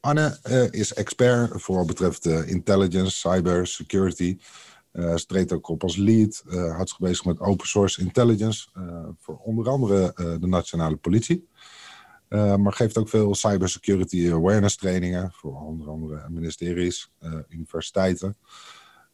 [0.00, 4.38] Anne uh, is expert voor wat betreft uh, intelligence, cyber, security.
[4.92, 8.68] Uh, ze treedt ook op als lead, houdt zich bezig met open source intelligence
[9.18, 11.48] voor onder andere de nationale politie.
[12.28, 17.12] maar geeft ook veel cybersecurity awareness trainingen voor onder andere ministeries,
[17.48, 18.36] universiteiten.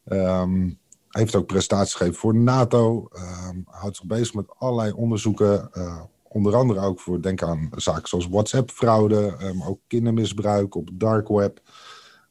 [0.05, 0.79] Um,
[1.09, 3.09] heeft ook prestaties gegeven voor NATO.
[3.13, 5.69] Um, houdt zich bezig met allerlei onderzoeken
[6.37, 11.27] Onder andere ook voor, denk aan zaken zoals WhatsApp-fraude, maar ehm, ook kindermisbruik op dark
[11.27, 11.61] web.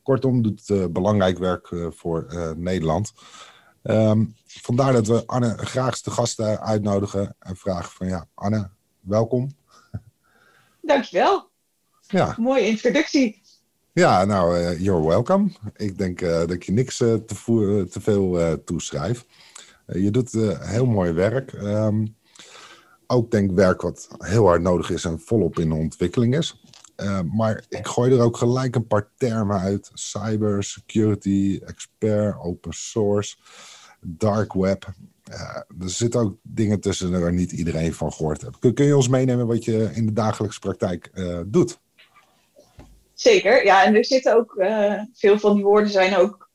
[0.02, 3.12] Kortom, doet uh, belangrijk werk uh, voor Nederland.
[3.82, 9.51] Um, vandaar dat we Anne graag de gasten uitnodigen en vragen van ja, Anne, welkom.
[10.82, 11.51] Dankjewel.
[12.01, 12.34] Ja.
[12.38, 13.43] Mooie introductie.
[13.93, 15.51] Ja, nou, you're welcome.
[15.77, 17.24] Ik denk dat je niks te,
[17.90, 19.27] te, veel toeschrijft.
[19.87, 21.52] je doet heel mooi werk.
[21.52, 22.16] Um,
[23.07, 26.60] ook denk werk wat heel hard nodig is en volop in ontwikkeling is.
[26.96, 29.90] Uh, maar ik gooi er ook gelijk een paar termen uit.
[29.95, 33.37] Cyber, security, expert, open source,
[34.01, 34.87] dark web.
[35.30, 38.59] Uh, er zitten ook dingen tussen waar niet iedereen van gehoord heeft.
[38.59, 41.79] Kun, kun je ons meenemen wat je in de dagelijkse praktijk uh, doet?
[43.15, 43.84] Zeker, ja.
[43.84, 44.54] En er zitten ook
[45.12, 46.51] veel van die woorden zijn ook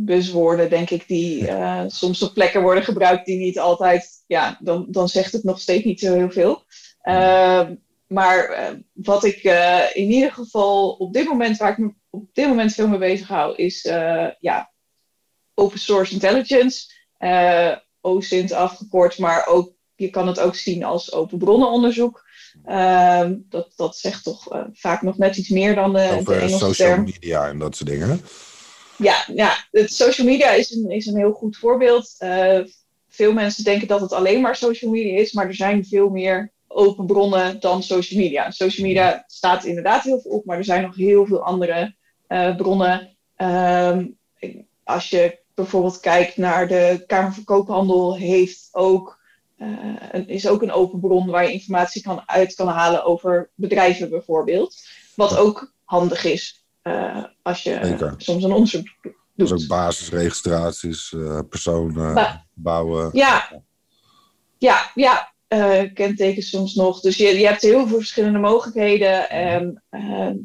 [0.00, 4.86] buswoorden, denk ik, die uh, soms op plekken worden gebruikt die niet altijd, ja, dan,
[4.88, 6.62] dan zegt het nog steeds niet zo heel veel.
[7.02, 7.68] Uh,
[8.06, 12.28] maar uh, wat ik uh, in ieder geval op dit moment, waar ik me op
[12.32, 13.82] dit moment veel mee bezig hou, is
[14.40, 14.72] ja,
[15.54, 16.96] open source intelligence.
[18.00, 22.26] OSINT afgekort, maar ook, je kan het ook zien als open bronnenonderzoek.
[22.64, 26.58] Ehm, dat, dat zegt toch vaak nog net iets meer dan de, Over de Engelse
[26.58, 27.04] social term.
[27.04, 28.20] media en dat soort dingen
[28.98, 32.14] ja, ja het social media is een, is een heel goed voorbeeld.
[32.18, 32.60] Uh,
[33.08, 36.52] veel mensen denken dat het alleen maar social media is, maar er zijn veel meer
[36.66, 38.50] open bronnen dan social media.
[38.50, 41.94] Social media staat inderdaad heel veel op, maar er zijn nog heel veel andere
[42.28, 43.16] uh, bronnen.
[43.38, 43.98] Uh,
[44.84, 49.20] als je bijvoorbeeld kijkt naar de Kamer van Koophandel, heeft ook,
[49.58, 54.10] uh, is ook een open bron waar je informatie kan, uit kan halen over bedrijven
[54.10, 54.76] bijvoorbeeld.
[55.14, 58.14] Wat ook handig is uh, als je Zeker.
[58.16, 59.16] soms een onderzoek doet.
[59.34, 63.10] Dus ook basisregistraties, uh, personen ba bouwen.
[63.12, 63.62] Ja,
[64.58, 67.00] ja, ja uh, kentekens soms nog.
[67.00, 69.30] Dus je, je hebt heel veel verschillende mogelijkheden.
[69.30, 69.82] En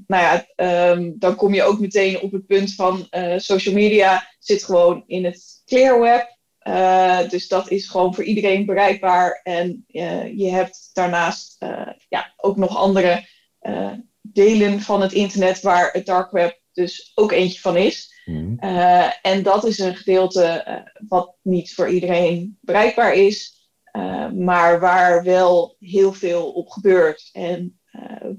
[0.08, 0.46] nou ja,
[0.92, 3.08] um, dan kom je ook meteen op het punt van
[3.38, 7.30] social media zit gewoon in het clear web.
[7.30, 9.40] dus dat is gewoon voor iedereen bereikbaar.
[9.44, 9.84] En
[10.36, 11.58] je hebt daarnaast
[12.10, 13.28] ja, ook nog andere
[14.24, 18.22] delen van het internet waar het dark web dus ook eentje van is.
[18.26, 18.56] Mhm.
[18.58, 23.68] Eh, en dat is een gedeelte uh, wat niet voor iedereen bereikbaar is,
[23.98, 27.30] uh, maar waar wel heel veel op gebeurt.
[27.32, 27.78] En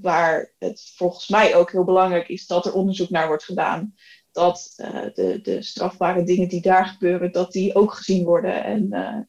[0.01, 3.93] waar het volgens mij ook heel belangrijk is dat er onderzoek naar wordt gedaan.
[4.31, 4.73] Dat
[5.13, 9.27] de, de strafbare dingen die daar gebeuren, dat die ook gezien worden en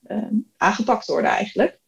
[0.57, 1.81] aangepakt worden eigenlijk.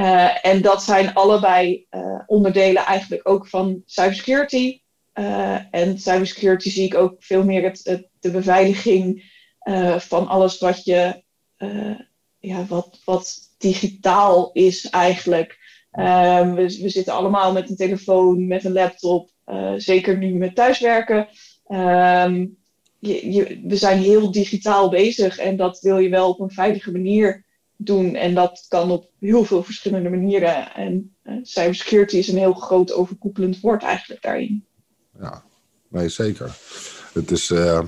[0.00, 4.80] Uh, en dat zijn allebei uh, onderdelen eigenlijk ook van cybersecurity.
[5.14, 9.38] Uh, en cybersecurity zie ik ook veel meer het, de beveiliging
[9.98, 11.22] van alles wat je,
[12.38, 15.58] ja, wat, wat digitaal is eigenlijk.
[15.90, 19.30] Ehm, we, we, zitten allemaal met een telefoon, met een laptop,
[19.76, 21.28] zeker nu met thuiswerken.
[22.98, 26.92] Je, je, we zijn heel digitaal bezig en dat wil je wel op een veilige
[26.92, 27.44] manier
[27.84, 28.14] doen.
[28.14, 30.74] En dat kan op heel veel verschillende manieren.
[30.74, 34.64] En uh, cybersecurity is een heel groot overkoepelend woord eigenlijk daarin.
[35.20, 35.44] Ja,
[35.88, 36.56] nee, zeker.
[37.12, 37.82] Het is, uh,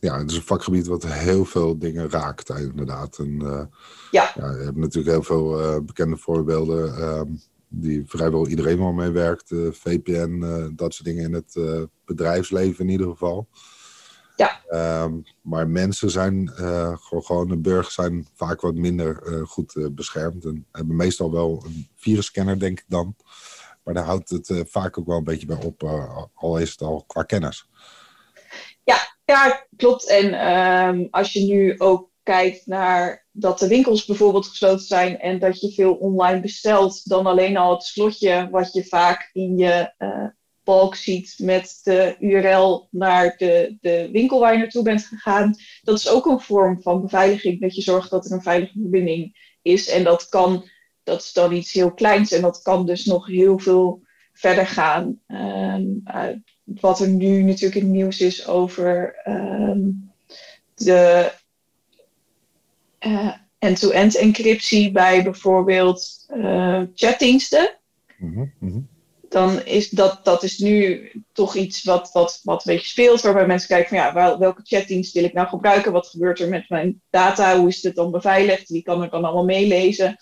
[0.00, 3.18] ja, het is een vakgebied wat heel veel dingen raakt, inderdaad.
[3.18, 3.62] En, uh,
[4.10, 4.30] ja.
[4.34, 4.50] ja.
[4.50, 7.28] Je hebt natuurlijk heel veel bekende voorbeelden ehm,
[7.68, 9.54] die vrijwel iedereen wel mee werkt.
[9.70, 11.58] VPN, dat soort dingen in het
[12.04, 13.48] bedrijfsleven in ieder geval.
[14.36, 14.60] Ja.
[15.02, 19.86] Um, maar mensen zijn, uh, gewoon de burgers zijn vaak wat minder uh, goed uh,
[19.90, 20.44] beschermd.
[20.44, 23.16] En hebben meestal wel een virusscanner, denk ik dan.
[23.82, 25.82] Maar daar houdt het vaak ook wel een beetje bij op,
[26.34, 27.68] al is het al qua kennis.
[28.84, 30.08] Ja, ja klopt.
[30.08, 30.56] En
[30.88, 35.60] um, als je nu ook kijkt naar dat de winkels bijvoorbeeld gesloten zijn en dat
[35.60, 39.92] je veel online bestelt, dan alleen al het slotje wat je vaak in je
[40.66, 45.54] balk ziet met de URL naar de, de winkel waar je naartoe bent gegaan.
[45.82, 49.54] Dat is ook een vorm van beveiliging, dat je zorgt dat er een veilige verbinding
[49.62, 49.88] is.
[49.88, 50.68] En dat kan,
[51.02, 54.02] dat is dan iets heel kleins en dat kan dus nog heel veel
[54.32, 55.20] verder gaan.
[55.26, 56.28] Ehm, eh,
[56.64, 59.80] wat er nu natuurlijk in het nieuws is over ehm,
[60.74, 61.32] de
[63.06, 67.78] uh, end-to-end encryptie bij bijvoorbeeld uh, chatdiensten.
[68.16, 68.88] Mm -hmm.
[69.28, 73.46] Dan is dat, dat is nu toch iets wat, wat, wat een beetje speelt, waarbij
[73.46, 75.92] mensen kijken van ja, welke chatdienst wil ik nou gebruiken?
[75.92, 77.58] Wat gebeurt er met mijn data?
[77.58, 78.68] Hoe is het dan beveiligd?
[78.68, 80.16] Wie kan er dan allemaal meelezen?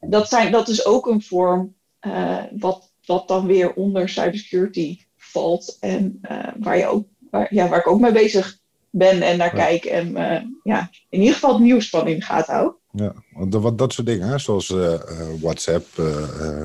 [0.00, 1.74] Dat, zijn, dat is ook een vorm
[2.06, 5.76] uh, wat, wat dan weer onder cybersecurity valt.
[5.80, 8.58] En uh, waar, je ook, waar, ja, waar ik ook mee bezig
[8.90, 9.84] ben en naar kijk.
[9.84, 12.74] En uh, ja, in ieder geval het nieuws van in de gaten hou.
[12.92, 13.14] Ja,
[13.50, 14.38] wat, dat soort dingen, hè?
[14.38, 15.00] zoals uh,
[15.40, 15.86] WhatsApp,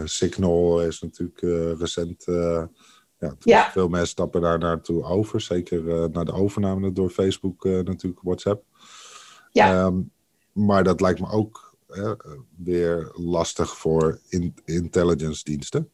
[0.04, 1.40] Signal is natuurlijk
[1.80, 2.24] recent.
[3.18, 3.72] ja, ja.
[3.72, 5.42] Veel mensen stappen daar naartoe over.
[5.42, 8.64] Zeker naar de overname door Facebook natuurlijk WhatsApp.
[9.52, 9.86] Ja.
[9.86, 10.12] Um,
[10.52, 11.78] maar dat lijkt me ook
[12.58, 15.90] weer lastig voor in, intelligence diensten.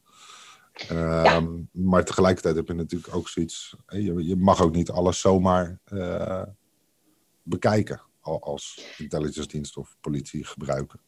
[0.87, 3.75] Ehm, maar tegelijkertijd heb je natuurlijk ook zoiets.
[3.87, 5.79] Je, je mag ook niet alles zomaar
[7.43, 10.99] bekijken als intelligence dienst of politie gebruiken.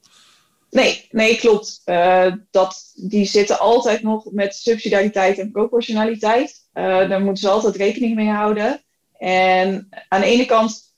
[0.73, 1.81] Nee, nee, klopt.
[1.85, 6.67] Uh, dat, die zitten altijd nog met subsidiariteit en proportionaliteit.
[6.73, 8.83] Uh, daar moeten ze altijd rekening mee houden.
[9.17, 10.91] En aan de ene kant,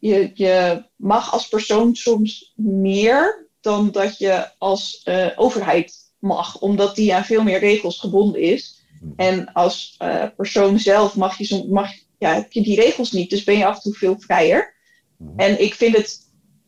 [0.00, 5.06] je, je mag als persoon soms meer dan dat je als
[5.36, 8.84] overheid mag, omdat die aan veel meer regels gebonden is.
[9.00, 9.12] Hmm.
[9.16, 9.96] En als
[10.36, 13.76] persoon zelf mag je, mag, ja, heb je die regels niet, dus ben je af
[13.76, 14.74] en toe veel vrijer.
[15.22, 15.38] Hmm.
[15.38, 16.18] En ik vind het,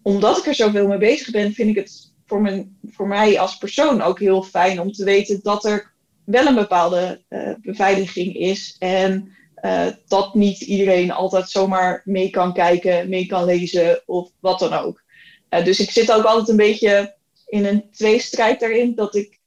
[0.02, 3.58] omdat ik er zoveel mee bezig ben, vind ik het voor, mijn, voor mij als
[3.58, 5.92] persoon ook heel fijn om te weten dat er
[6.24, 8.76] wel een bepaalde uh, beveiliging is.
[8.78, 14.58] En uh, dat niet iedereen altijd zomaar mee kan kijken, mee kan lezen of wat
[14.58, 15.02] dan ook.
[15.48, 17.16] dus ik zit ook altijd een beetje
[17.46, 18.94] in een tweestrijd daarin.
[18.94, 19.40] Dat ik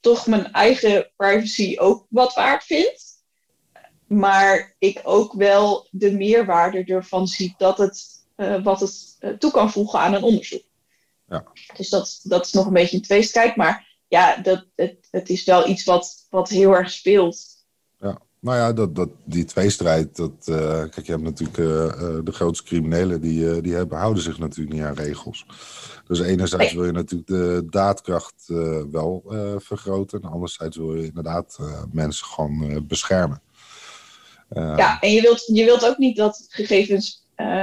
[0.00, 3.08] toch mijn eigen privacy ook wat waard vind.
[4.06, 9.50] Maar ik ook wel de meerwaarde ervan zie dat het uh, wat het uh, toe
[9.50, 10.62] kan voegen aan een onderzoek.
[11.28, 11.44] Ja.
[11.76, 13.56] Dus dat, dat is nog een beetje een tweestrijd.
[13.56, 17.44] Maar ja, dat, het, het is wel iets wat, wat heel erg speelt.
[17.98, 20.16] Ja, nou ja, dat, dat, die tweestrijd.
[20.16, 21.56] Dat, uh, kijk, je hebt natuurlijk
[22.24, 25.46] de grootste criminelen die, die hebben, houden zich natuurlijk niet aan regels.
[26.06, 28.44] Dus enerzijds wil je natuurlijk de daadkracht
[28.90, 29.22] wel
[29.58, 30.22] vergroten.
[30.22, 31.58] En anderzijds wil je inderdaad
[31.92, 33.42] mensen gewoon beschermen.
[34.54, 37.20] ja, en je wilt, je wilt ook niet dat gegevens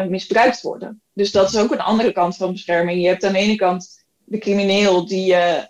[0.09, 1.01] misbruikt worden.
[1.13, 3.01] Dus dat is ook een andere kant van bescherming.
[3.01, 5.69] Je hebt aan de ene kant de crimineel die je,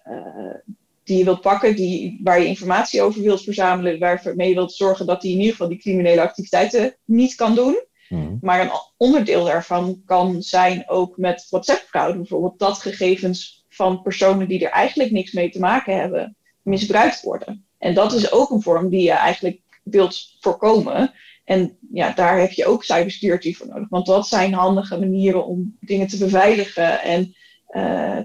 [1.03, 5.05] die je wilt pakken, die, waar je informatie over wilt verzamelen, waarmee je wilt zorgen
[5.05, 7.85] dat hij in ieder geval die criminele activiteiten niet kan doen.
[8.09, 8.37] Mhm.
[8.41, 14.65] Maar een onderdeel daarvan kan zijn ook met WhatsApp-fraude bijvoorbeeld, dat gegevens van personen die
[14.65, 17.65] er eigenlijk niks mee te maken hebben, misbruikt worden.
[17.77, 21.13] En dat is ook een vorm die je eigenlijk wilt voorkomen.
[21.47, 23.89] En ja, daar heb je ook cybersecurity voor nodig.
[23.89, 27.01] Want dat zijn handige manieren om dingen te beveiligen.
[27.01, 27.35] En
[27.71, 28.19] uh,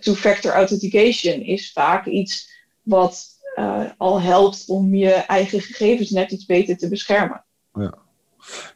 [0.00, 2.50] two-factor authentication is vaak iets
[2.82, 3.26] wat
[3.56, 7.44] uh, al helpt om je eigen gegevens net iets beter te beschermen.
[7.72, 7.94] Ja.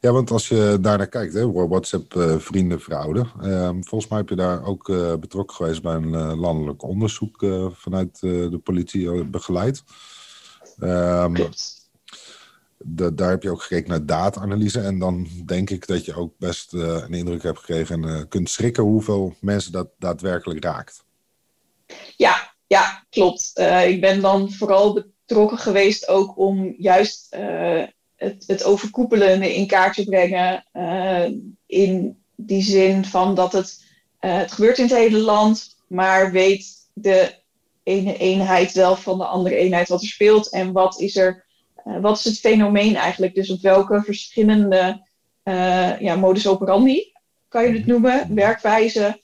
[0.00, 3.26] Ja, want als je daar naar kijkt, hè, WhatsApp uh, vriendenfraude.
[3.42, 8.20] Uh, volgens mij heb je daar ook uh, betrokken geweest bij een landelijk onderzoek vanuit
[8.20, 9.82] de politie begeleid.
[12.84, 14.80] Daar heb je ook gekeken naar data-analyse.
[14.80, 18.82] En dan denk ik dat je ook best een indruk hebt gekregen en kunt schrikken
[18.82, 21.04] hoeveel mensen dat daadwerkelijk raakt.
[22.16, 23.52] Ja, ja klopt.
[23.86, 27.36] ik ben dan vooral betrokken geweest ook om juist
[28.16, 30.64] het, het overkoepelende in kaart te brengen.
[31.66, 33.84] In die zin van dat het,
[34.18, 37.34] het gebeurt in het hele land, maar weet de
[37.82, 41.44] ene eenheid wel van de andere eenheid wat er speelt en wat is er,
[41.84, 43.34] wat is het fenomeen eigenlijk?
[43.34, 45.10] Dus op welke verschillende
[45.98, 47.12] ja, modus operandi
[47.48, 49.20] kan je het noemen, werkwijze,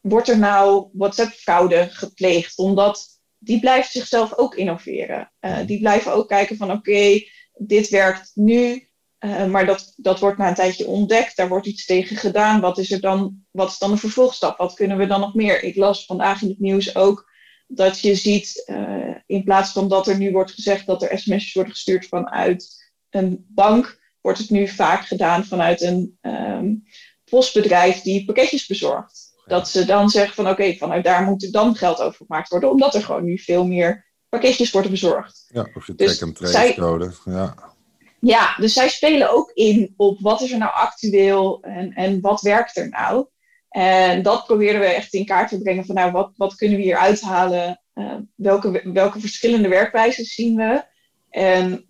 [0.00, 2.58] wordt er nou WhatsApp-fraude gepleegd?
[2.58, 3.06] Omdat
[3.38, 5.32] die blijft zichzelf ook innoveren.
[5.66, 7.20] die blijven ook kijken van oké,
[7.54, 8.88] dit werkt nu,
[9.24, 11.36] uh, maar dat, dat wordt na een tijdje ontdekt.
[11.36, 12.60] Daar wordt iets tegen gedaan.
[12.60, 13.44] Wat is er dan?
[13.50, 14.58] Wat is dan de vervolgstap?
[14.58, 15.62] Wat kunnen we dan nog meer?
[15.62, 17.31] Ik las vandaag in het nieuws ook
[17.74, 21.52] dat je ziet, uh, in plaats van dat er nu wordt gezegd dat er sms'jes
[21.52, 26.84] worden gestuurd vanuit een bank, wordt het nu vaak gedaan vanuit een um,
[27.24, 29.30] postbedrijf die pakketjes bezorgt.
[29.44, 32.48] Dat ze dan zeggen van oké, okay, vanuit daar moet er dan geld over gemaakt
[32.48, 35.44] worden, omdat er gewoon nu veel meer pakketjes worden bezorgd.
[35.48, 37.12] Ja, of je dus track trace code.
[37.24, 37.74] Ja.
[38.20, 42.40] ja, dus zij spelen ook in op wat is er nou actueel en, en wat
[42.40, 43.26] werkt er nou.
[43.72, 46.82] En dat proberen we echt in kaart te brengen van nou, wat, wat kunnen we
[46.82, 47.80] hier uithalen?
[47.94, 50.84] Uh, welke, welke verschillende werkwijzen zien we?
[51.30, 51.84] En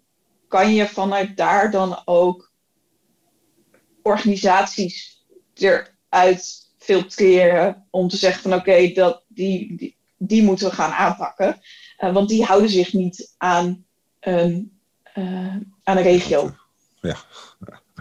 [0.48, 2.52] kan je vanuit daar dan ook
[4.02, 5.24] organisaties
[5.54, 11.60] eruit filtreren om te zeggen van oké, dat die, die, die, moeten we gaan aanpakken.
[11.98, 13.84] Uh, want die houden zich niet aan
[14.20, 14.78] een,
[15.14, 16.54] uh, aan een regio.
[17.00, 17.16] Ja.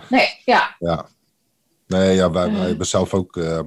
[0.09, 0.75] Nee, ja.
[0.79, 1.09] ja.
[1.91, 3.59] Nee, ja, wij, wij hebben zelf ook uh,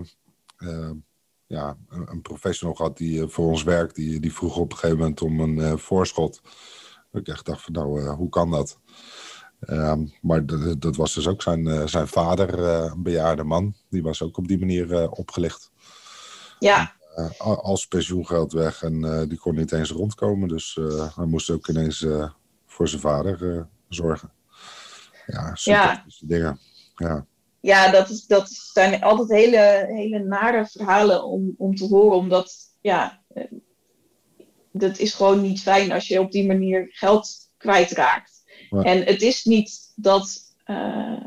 [1.47, 3.95] ja, een, een, professional gehad die voor ons werkt.
[3.95, 6.41] Die, die vroeg op een gegeven moment om een voorschot.
[7.13, 8.79] Ik echt dacht van nou, hoe kan dat?
[9.61, 10.47] Um, maar
[10.79, 13.75] dat was dus ook zijn, uh, zijn vader, uh, een bejaarde man.
[13.89, 15.73] Die was ook op die manier uh, opgelicht.
[16.59, 16.93] Ja.
[17.39, 20.49] als pensioengeld weg en die kon niet eens rondkomen.
[20.49, 20.79] Dus
[21.15, 22.07] hij moest ook ineens
[22.67, 24.33] voor zijn vader zorgen.
[25.27, 26.05] Ja, super ja.
[26.21, 26.59] dingen.
[26.95, 27.27] Ja,
[27.65, 32.19] ja dat, is, dat zijn altijd hele, hele nare verhalen om, om te horen.
[32.19, 33.23] Omdat, ja,
[34.73, 38.45] dat is gewoon niet fijn als je op die manier geld kwijtraakt.
[38.71, 41.25] En het is niet dat, uh,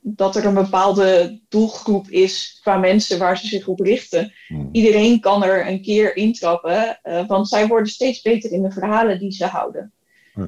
[0.00, 4.32] dat er een bepaalde doelgroep is qua mensen waar ze zich op richten.
[4.46, 4.68] Hmm.
[4.72, 9.18] Iedereen kan er een keer intrappen, uh, want zij worden steeds beter in de verhalen
[9.18, 9.92] die ze houden.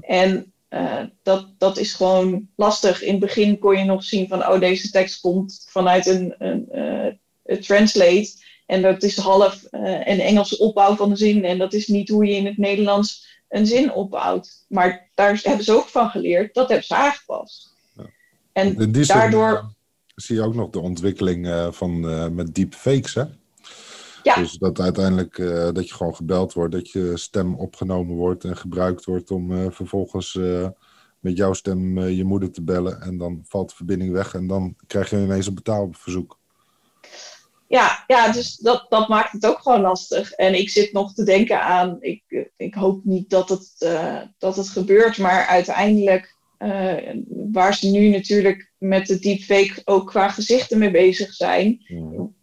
[0.00, 3.02] En uh, dat, dat is gewoon lastig.
[3.02, 6.66] In het begin kon je nog zien van, oh, deze tekst komt vanuit een, een,
[7.44, 8.30] een translate.
[8.66, 11.44] En dat is half een Engelse opbouw van de zin.
[11.44, 14.64] En dat is niet hoe je in het Nederlands een zin opbouwt.
[14.68, 17.74] Maar daar hebben ze ook van geleerd, dat hebben ze aangepast.
[17.96, 18.04] Ja.
[18.52, 19.50] En daardoor.
[19.50, 19.70] Zin, uh,
[20.14, 23.24] zie je ook nog de ontwikkeling uh, van, uh, met deepfakes, hè?
[24.22, 24.34] Ja.
[24.34, 25.36] Dus dat uiteindelijk
[25.74, 30.38] dat je gewoon gebeld wordt, dat je stem opgenomen wordt en gebruikt wordt om vervolgens
[31.20, 33.00] met jouw stem je moeder te bellen.
[33.00, 36.40] En dan valt de verbinding weg en dan krijg je ineens een betaalverzoek
[37.72, 40.32] ja, ja dus dat, dat maakt het ook gewoon lastig.
[40.32, 43.74] En ik zit nog te denken aan, ik, ik hoop niet dat het,
[44.38, 50.28] dat het gebeurt, maar uiteindelijk, uh, waar ze nu natuurlijk met de deepfake ook qua
[50.28, 51.86] gezichten mee bezig zijn.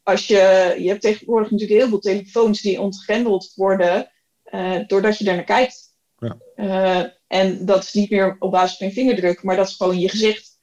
[0.04, 4.12] Als je, je hebt tegenwoordig natuurlijk heel veel telefoons die ontgrendeld worden
[4.52, 5.88] uh, doordat je er naar kijkt.
[6.18, 7.14] Ja.
[7.28, 10.10] en dat is niet meer op basis van je vingerdruk, maar dat is gewoon je
[10.10, 10.58] gezicht.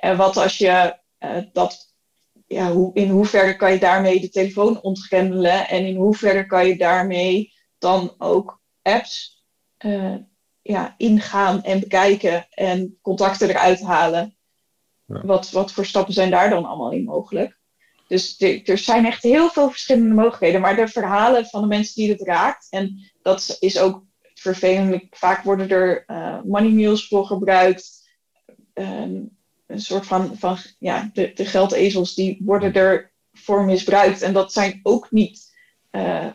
[0.00, 0.96] En wat als je
[1.52, 1.94] dat
[2.46, 6.76] ja, hoe, in hoeverre kan je daarmee de telefoon ontgrendelen en in hoeverre kan je
[6.76, 9.44] daarmee dan ook apps
[10.66, 14.36] ja, ingaan en bekijken en contacten eruit halen.
[15.04, 15.20] Ja.
[15.24, 17.58] Wat, wat voor stappen zijn daar dan allemaal in mogelijk?
[18.08, 20.60] Dus er zijn echt heel veel verschillende mogelijkheden.
[20.60, 24.02] Maar de verhalen van de mensen die het raakt, en dat is ook
[24.34, 28.08] vervelend, vaak worden er uh, money mules voor gebruikt.
[28.74, 29.00] Uh,
[29.66, 32.72] een soort van, van ja, de, de geldezels die worden
[33.32, 34.22] ervoor misbruikt.
[34.22, 35.54] En dat zijn ook niet
[35.92, 36.26] uh,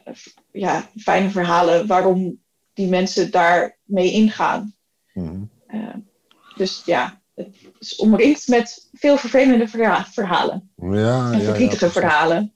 [0.52, 2.41] ja, fijne verhalen waarom
[2.74, 4.76] die mensen daarmee ingaan.
[5.14, 5.96] Mm uh,
[6.56, 9.68] dus ja, het is omringd met veel vervelende
[10.12, 10.72] verhalen.
[10.76, 12.54] Ja, en verdrietige ja, verhalen.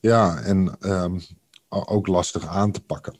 [0.00, 1.20] Ja, en um,
[1.68, 3.18] ook lastig aan te pakken.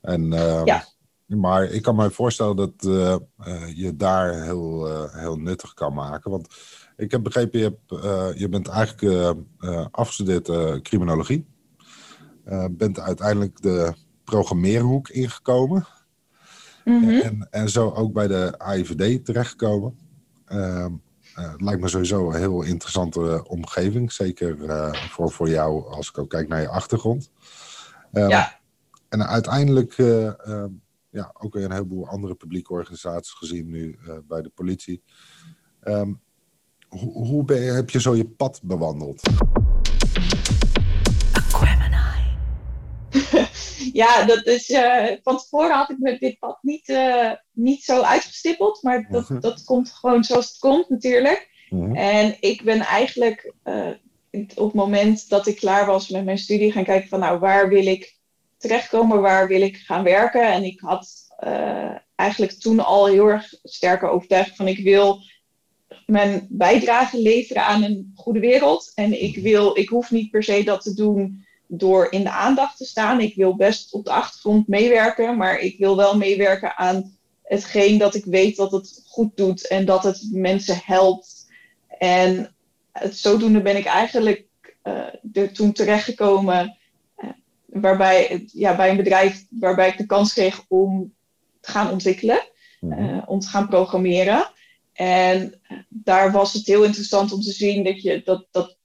[0.00, 0.30] En
[0.64, 0.84] ja.
[1.26, 6.30] Maar ik kan me voorstellen dat uh, uh, je daar heel, heel nuttig kan maken.
[6.30, 6.48] Want
[6.96, 9.36] ik heb begrepen, je, hebt, je bent eigenlijk
[9.90, 11.46] afgestudeerd criminologie.
[12.70, 13.94] bent uiteindelijk de
[14.30, 15.86] programmeerhoek ingekomen.
[16.84, 17.20] Mm -hmm.
[17.20, 19.98] en, en zo ook bij de AIVD terechtgekomen.
[20.44, 20.92] Ehm,
[21.34, 24.12] het lijkt me sowieso een heel interessante omgeving.
[24.12, 24.56] Zeker
[24.94, 27.30] voor, voor jou als ik ook kijk naar je achtergrond.
[28.12, 28.58] Um, ja.
[29.08, 29.94] En uiteindelijk
[31.10, 35.02] ja, ook weer een heleboel andere publieke organisaties gezien nu bij de politie.
[35.82, 36.20] Um,
[36.88, 39.22] hoe, hoe ben je, heb je zo je pad bewandeld?
[43.92, 48.00] Ja, dat is, uh, van tevoren had ik me dit pad niet, uh, niet zo
[48.00, 49.40] uitgestippeld, maar dat, uh-huh.
[49.40, 51.48] dat komt gewoon zoals het komt natuurlijk.
[51.94, 53.52] En ik ben eigenlijk
[54.54, 57.68] op het moment dat ik klaar was met mijn studie gaan kijken van nou waar
[57.68, 58.16] wil ik
[58.58, 60.52] terechtkomen, waar wil ik gaan werken.
[60.52, 61.28] En ik had
[62.14, 65.22] eigenlijk toen al heel erg sterke overtuiging van ik wil
[66.06, 68.92] mijn bijdrage leveren aan een goede wereld.
[68.94, 72.76] En ik, wil, ik hoef niet per se dat te doen door in de aandacht
[72.76, 73.20] te staan.
[73.20, 78.14] Ik wil best op de achtergrond meewerken, maar ik wil wel meewerken aan hetgeen dat
[78.14, 81.46] ik weet dat het goed doet en dat het mensen helpt.
[81.98, 82.54] En
[82.92, 84.46] het, zodoende ben ik eigenlijk
[84.84, 86.78] uh, er toen terechtgekomen
[87.66, 91.14] waarbij, ja, bij een bedrijf waarbij ik de kans kreeg om
[91.60, 92.48] gaan ontwikkelen,
[92.80, 93.20] mhm.
[93.26, 94.50] om te gaan programmeren.
[94.92, 98.76] En daar was het heel interessant om te zien dat, je, dat, dat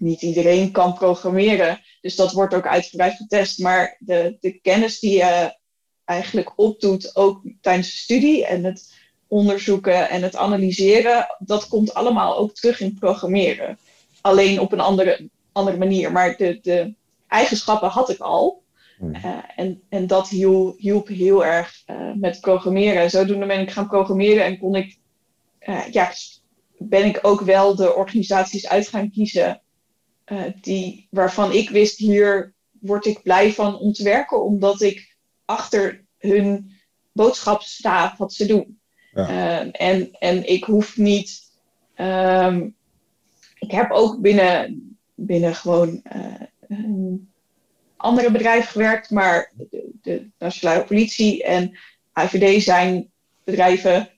[0.00, 1.80] niet iedereen kan programmeren.
[2.00, 3.58] Dus dat wordt ook uitgebreid getest.
[3.58, 5.56] Maar de, de kennis die je
[6.04, 8.94] eigenlijk opdoet, ook tijdens de studie en het
[9.28, 13.78] onderzoeken en het analyseren, dat komt allemaal ook terug in programmeren.
[14.20, 16.12] Alleen op een andere, andere manier.
[16.12, 16.94] Maar de, de
[17.28, 18.62] eigenschappen had ik al.
[18.98, 19.14] Hmm.
[19.14, 23.10] Eh, en, en dat hielp, hielp heel erg uh, met programmeren.
[23.10, 24.98] Zodoende ben ik gaan programmeren en kon ik,
[25.60, 26.12] uh, ja,
[26.78, 29.60] ben ik ook wel de organisaties uit gaan kiezen
[30.60, 36.04] die, waarvan ik wist, hier word ik blij van om te werken, omdat ik achter
[36.18, 36.72] hun
[37.12, 38.80] boodschap sta wat ze doen.
[39.14, 39.70] Ja.
[39.72, 41.42] en, en ik hoef niet.
[41.96, 42.74] Um,
[43.58, 46.02] ik heb ook binnen, binnen gewoon
[46.68, 47.30] een
[47.96, 51.78] andere bedrijven gewerkt, maar de, de Nationale Politie en
[52.12, 53.10] AVD zijn
[53.44, 54.10] bedrijven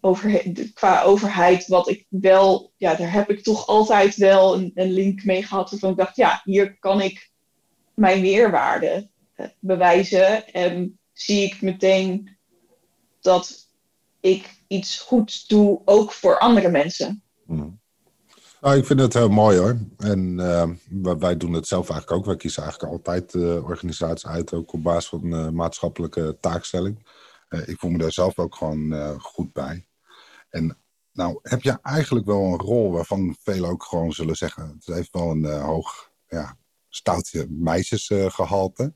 [0.00, 4.92] over, qua overheid, wat ik wel, ja, daar heb ik toch altijd wel een, een
[4.92, 7.30] link mee gehad waarvan ik dacht, ja, hier kan ik
[7.94, 12.36] mijn meerwaarde uh, bewijzen en zie ik meteen
[13.20, 13.68] dat
[14.20, 17.22] ik iets goed doe, ook voor andere mensen.
[17.46, 17.80] Mm.
[18.60, 19.76] Nou, ik vind het heel mooi hoor.
[19.98, 20.68] En uh,
[21.18, 22.26] wij doen het zelf eigenlijk ook.
[22.26, 26.98] Wij kiezen eigenlijk altijd organisaties uit, ook op basis van maatschappelijke taakstelling.
[27.52, 29.86] Eh, ik voel me daar zelf ook gewoon goed bij.
[30.48, 30.78] En
[31.12, 34.68] nou heb je eigenlijk wel een rol waarvan velen ook gewoon zullen zeggen...
[34.68, 36.56] het heeft wel een hoog ja,
[36.88, 38.94] stoutje meisjesgehalte.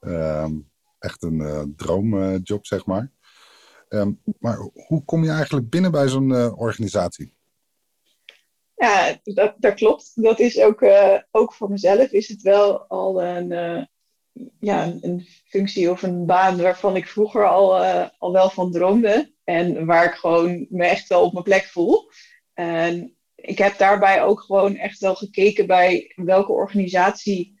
[0.00, 0.52] Ehm,
[0.98, 3.12] echt een droomjob, zeg maar.
[3.88, 4.56] Um, maar
[4.86, 7.34] hoe kom je eigenlijk binnen bij zo'n organisatie?
[8.74, 10.22] Ja, dat, dat klopt.
[10.22, 10.84] Dat is ook,
[11.30, 13.88] ook voor mezelf is het wel al een,
[14.60, 19.32] ja, een functie of een baan waarvan ik vroeger al, uh, al wel van droomde.
[19.44, 22.10] En waar ik gewoon me echt wel op mijn plek voel.
[22.54, 27.60] En ik heb daarbij ook gewoon echt wel gekeken bij welke organisatie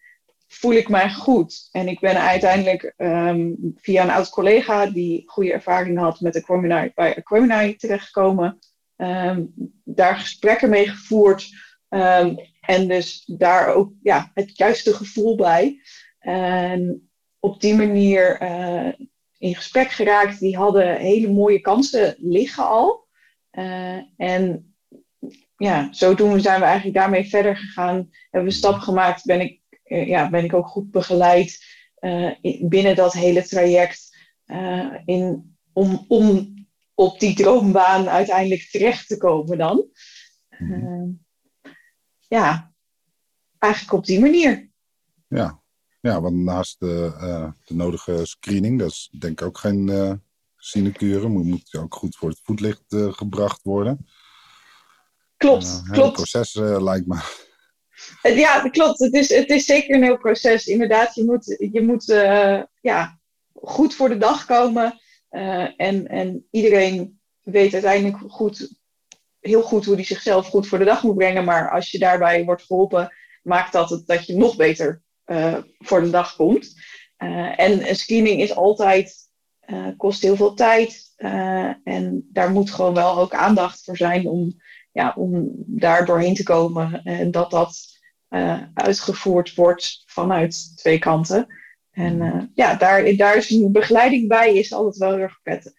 [0.52, 1.68] voel ik mij goed.
[1.70, 6.92] En ik ben uiteindelijk um, via een oud collega die goede ervaring had met Aquemini,
[6.94, 8.58] bij Aquemini terechtgekomen.
[8.96, 9.44] Ehm,
[9.84, 11.48] daar gesprekken mee gevoerd.
[11.88, 15.80] Ehm, en dus daar ook ja, het juiste gevoel bij.
[16.22, 18.92] En op die manier uh,
[19.38, 20.40] in gesprek geraakt.
[20.40, 23.08] Die hadden hele mooie kansen liggen al.
[23.52, 24.74] Uh, en
[25.56, 28.10] ja, zodoende zijn we eigenlijk daarmee verder gegaan.
[28.30, 29.24] Hebben we stappen gemaakt.
[29.24, 31.70] Ben ik, uh, ja, ben ik ook goed begeleid
[32.60, 34.16] binnen dat hele traject.
[35.04, 36.54] in, om, om
[36.94, 39.86] op die droombaan uiteindelijk terecht te komen dan.
[40.58, 41.08] Uh,
[42.28, 42.72] ja,
[43.58, 44.70] eigenlijk op die manier.
[45.28, 45.61] Ja,
[46.02, 50.12] ja want naast de, uh, de nodige screening, dat is denk ik ook geen uh,
[50.56, 54.06] sinecure, moet, moet ook goed voor het voetlicht gebracht worden.
[55.36, 56.06] Klopt, klopt.
[56.06, 57.20] Het proces lijkt me.
[58.22, 58.98] Ja, klopt.
[58.98, 60.66] Het is, het is zeker een heel proces.
[60.66, 62.04] Inderdaad, je moet, je moet
[62.80, 63.18] ja,
[63.52, 65.00] goed voor de dag komen.
[65.76, 68.78] En, en iedereen weet uiteindelijk goed,
[69.40, 71.44] heel goed hoe hij zichzelf goed voor de dag moet brengen.
[71.44, 75.02] Maar als je daarbij wordt geholpen, maakt dat het dat je nog beter
[75.78, 76.74] voor de dag komt.
[77.18, 79.14] Uh, en een screening is altijd,
[79.96, 81.12] kost heel veel tijd.
[81.84, 84.54] en daar moet gewoon wel ook aandacht voor zijn om,
[84.92, 87.02] ja, om daar doorheen te komen.
[87.02, 88.00] En dat dat
[88.74, 91.46] uitgevoerd wordt vanuit twee kanten.
[91.92, 95.72] En uh, ja, daar, daar is een begeleiding bij, is altijd wel heel erg prettig.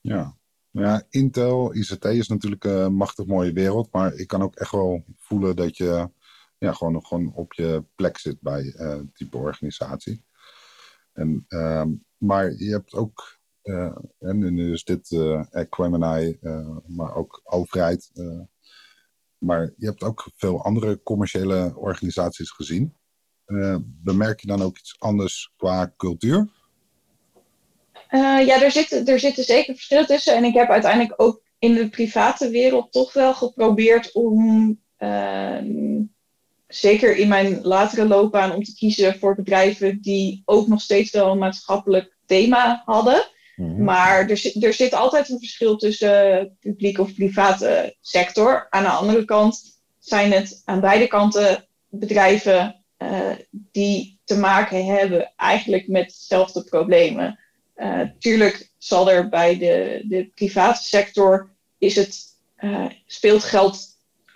[0.00, 0.36] Ja.
[0.70, 5.04] ja, Intel, ICT is natuurlijk een machtig mooie wereld, maar ik kan ook echt wel
[5.18, 6.10] voelen dat je
[6.58, 10.24] ja, gewoon, gewoon op je plek zit bij uh, type organisatie.
[11.12, 11.84] En, uh,
[12.16, 16.38] maar je hebt ook, uh, en nu is dit uh, Equimini,
[16.86, 18.10] maar ook overheid.
[19.38, 22.96] maar je hebt ook veel andere commerciële organisaties gezien.
[23.84, 26.48] Bemerk je dan ook iets anders qua cultuur?
[28.10, 30.36] Ja, er zitten, er zitten zeker verschillen tussen.
[30.36, 34.68] En ik heb uiteindelijk ook in de private wereld toch wel geprobeerd om,
[34.98, 35.60] uh,
[36.68, 41.30] zeker in mijn latere loopbaan, om te kiezen voor bedrijven die ook nog steeds wel
[41.30, 43.24] een maatschappelijk thema hadden.
[43.56, 43.84] Mhm.
[43.84, 48.66] Maar er zit, er zit altijd een verschil tussen publiek of private sector.
[48.70, 55.32] Aan de andere kant zijn het aan beide kanten bedrijven uh, die te maken hebben
[55.36, 57.38] eigenlijk met dezelfde problemen.
[57.76, 62.26] Uh, tuurlijk zal er bij de, de private sector is het,
[63.06, 63.87] speelt geld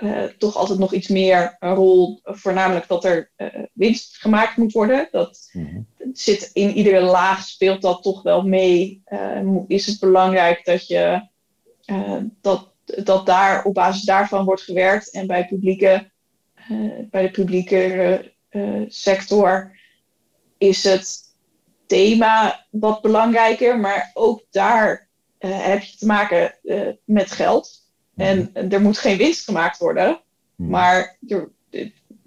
[0.03, 3.31] uh, toch altijd nog iets meer een rol, voornamelijk dat er
[3.73, 5.09] winst gemaakt moet worden.
[5.11, 5.81] Dat mhm.
[6.13, 9.03] zit in iedere laag, speelt dat toch wel mee.
[9.67, 11.29] is het belangrijk dat je
[12.41, 16.11] dat, dat daar op basis daarvan wordt gewerkt en bij, publieke,
[17.11, 18.33] bij de publieke
[18.87, 19.79] sector
[20.59, 21.21] is het
[21.87, 26.55] thema wat belangrijker, maar ook daar heb je te maken
[27.05, 27.82] met geld.
[28.17, 30.21] En er moet geen winst gemaakt worden.
[30.57, 30.69] Hmm.
[30.69, 31.51] Maar er,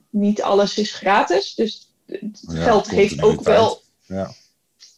[0.09, 1.55] niet alles is gratis.
[1.55, 3.81] Dus het geld geeft ook wel.
[4.01, 4.31] Ja.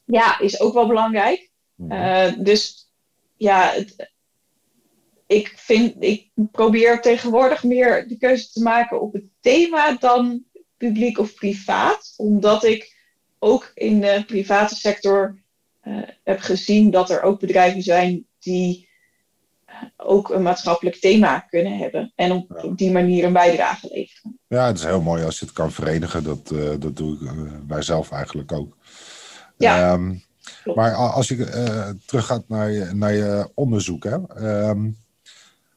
[0.06, 1.50] ja, is ook wel belangrijk.
[1.76, 1.92] Hmm.
[1.92, 2.90] Eh, dus
[3.36, 4.12] ja, het,
[5.28, 10.44] ik, vind, ik probeer tegenwoordig meer de keuze te maken op het thema dan
[10.78, 12.14] publiek of privaat.
[12.18, 12.96] Omdat ik
[13.40, 15.38] ook in de private sector
[15.84, 18.87] uh, heb gezien dat er ook bedrijven zijn die
[19.98, 22.12] ook een maatschappelijk thema kunnen hebben.
[22.16, 24.40] En op, die manier een bijdrage leveren.
[24.48, 26.24] Ja, het is heel mooi als je het kan verenigen.
[26.24, 28.78] Dat, uh, dat doe ik uh, bij zelf eigenlijk ook.
[29.58, 29.94] Ja.
[29.94, 30.24] Um,
[30.76, 34.18] maar als je uh, teruggaat naar je, naar je onderzoek, hè,
[34.70, 34.98] um,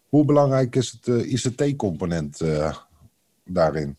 [0.08, 2.40] hoe belangrijk is het ICT-component
[3.44, 3.96] daarin?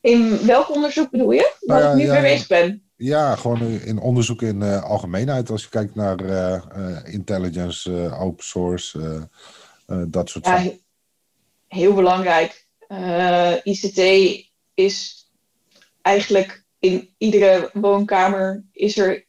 [0.00, 1.54] In welk onderzoek bedoel je?
[1.60, 2.83] Waar nou, ik nu ja, mee bezig ben?
[3.04, 5.50] Ja, gewoon in onderzoek in uh, algemeenheid.
[5.50, 6.62] Als je kijkt naar uh,
[7.04, 9.28] intelligence, open source,
[9.86, 10.80] dat soort ja, zaken.
[11.68, 12.66] Heel belangrijk.
[13.62, 13.98] ICT
[14.74, 15.26] is
[16.02, 19.26] eigenlijk in iedere woonkamer is er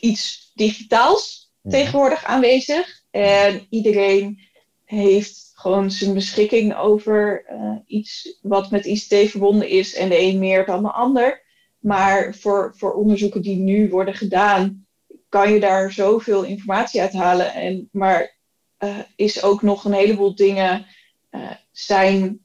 [0.00, 1.74] iets digitaals mhm.
[1.74, 3.02] tegenwoordig aanwezig.
[3.10, 4.40] En iedereen
[4.84, 7.44] heeft gewoon zijn beschikking over
[7.86, 9.94] iets wat met ICT verbonden is.
[9.94, 11.48] En de een meer dan de ander.
[11.80, 14.86] Maar voor, voor onderzoeken die nu worden gedaan,
[15.28, 17.52] kan je daar zoveel informatie uit halen.
[17.52, 18.36] En, maar
[18.78, 20.86] uh, is ook nog een heleboel dingen
[21.30, 22.40] uh, zijn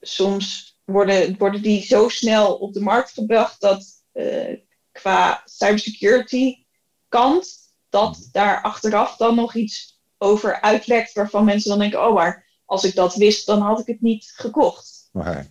[0.00, 3.84] soms worden, worden die zo snel op de markt gebracht dat
[4.14, 4.56] uh,
[4.92, 6.64] qua cybersecurity
[7.08, 7.56] kant
[7.88, 12.84] dat daar achteraf dan nog iets over uitlekt waarvan mensen dan denken, oh maar als
[12.84, 15.08] ik dat wist, dan had ik het niet gekocht.
[15.12, 15.48] Okay.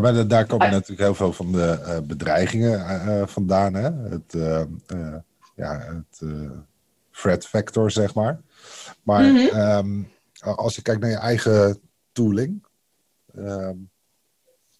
[0.00, 3.74] Maar daar komen natuurlijk heel veel van de uh, bedreigingen uh, vandaan.
[3.74, 3.90] Hè?
[3.92, 4.62] Het, uh,
[5.54, 6.22] ja, het
[7.10, 8.40] threat factor, zeg maar.
[9.02, 9.60] Maar mm -hmm.
[9.60, 10.08] um,
[10.56, 11.80] als je kijkt naar je eigen
[12.12, 12.66] tooling,
[13.36, 13.90] um,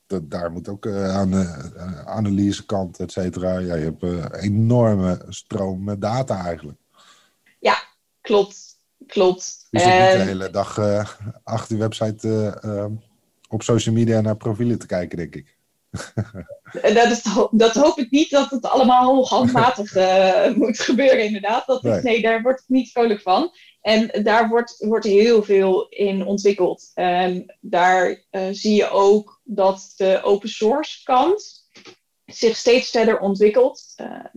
[0.07, 1.73] dat, daar moet ook aan de
[2.05, 3.59] analysekant, et cetera.
[3.59, 6.79] Ja, je hebt een enorme stroom met data eigenlijk.
[7.59, 7.77] Ja,
[8.21, 8.73] klopt.
[9.07, 9.67] Klopt.
[9.71, 10.79] Je zit niet de hele dag
[11.43, 12.29] achter je website
[13.49, 15.57] op social media naar profielen te kijken, denk ik.
[16.73, 21.67] dat, is, dat hoop ik niet dat het allemaal handmatig uh, moet gebeuren, inderdaad.
[21.67, 22.23] Dat is, nee.
[22.23, 23.51] daar word ik niet vrolijk van.
[23.81, 26.91] En daar wordt, wordt heel veel in ontwikkeld.
[26.95, 31.69] En daar uh, zie je ook dat de open source kant
[32.27, 33.95] zich steeds verder ontwikkelt.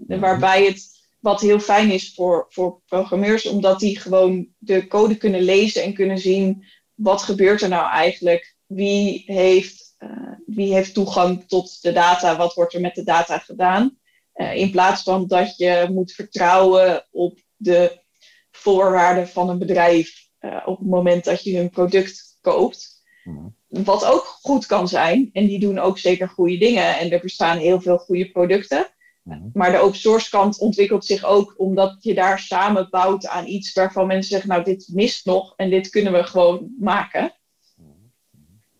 [0.08, 5.18] Uh, waarbij het wat heel fijn is voor, voor programmeurs, omdat die gewoon de code
[5.18, 10.94] kunnen lezen en kunnen zien wat gebeurt er nou eigenlijk wie heeft, uh, wie heeft
[10.94, 13.98] toegang tot de data, wat wordt er met de data gedaan.
[14.36, 18.02] Uh, in plaats van dat je moet vertrouwen op de
[18.52, 23.04] voorwaarden van een bedrijf uh, op het moment dat je hun product koopt.
[23.24, 23.56] Mm.
[23.68, 26.98] Wat ook goed kan zijn, en die doen ook zeker goede dingen.
[26.98, 28.88] En er bestaan heel veel goede producten.
[29.24, 29.50] Mm.
[29.54, 33.74] Maar de open source kant ontwikkelt zich ook omdat je daar samen bouwt aan iets
[33.74, 37.37] waarvan mensen zeggen, nou dit mist nog en dit kunnen we gewoon maken.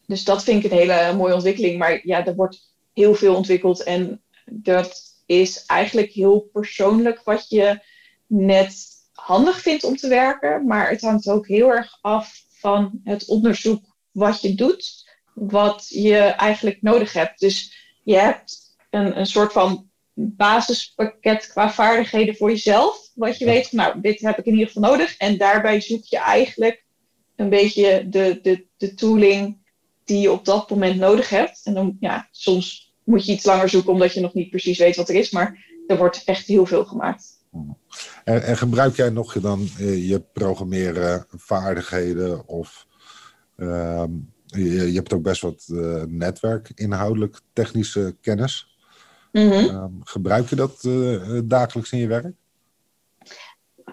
[0.08, 1.78] Dus dat vind ik een hele mooie ontwikkeling.
[1.78, 3.84] Maar ja, er wordt heel veel ontwikkeld.
[3.84, 7.80] En dat is eigenlijk heel persoonlijk wat je
[8.28, 10.66] net handig vindt om te werken.
[10.66, 15.06] Maar het hangt ook heel erg af van het onderzoek wat je doet.
[15.34, 17.40] Wat je eigenlijk nodig hebt.
[17.40, 23.12] Dus je hebt een, een soort van basispakket qua vaardigheden voor jezelf.
[23.14, 25.18] Wat je weet van, nou, dit heb ik in ieder geval nodig.
[25.18, 26.86] En daarbij zoek je eigenlijk
[27.36, 29.66] een beetje de, de, de tooling
[30.08, 31.62] die je op dat moment nodig hebt.
[31.64, 34.96] En dan, ja, soms moet je iets langer zoeken omdat je nog niet precies weet
[34.96, 35.32] wat er is.
[35.32, 37.26] Maar er wordt echt heel veel gemaakt.
[38.24, 42.88] En, en gebruik jij nog dan uh, je programmeren vaardigheden of
[43.56, 44.12] ehm,
[44.46, 48.76] je, je, hebt ook best wat uh, netwerk, inhoudelijk technische kennis.
[49.32, 50.00] Mm -hmm.
[50.04, 52.36] gebruik je dat uh, dagelijks in je werk?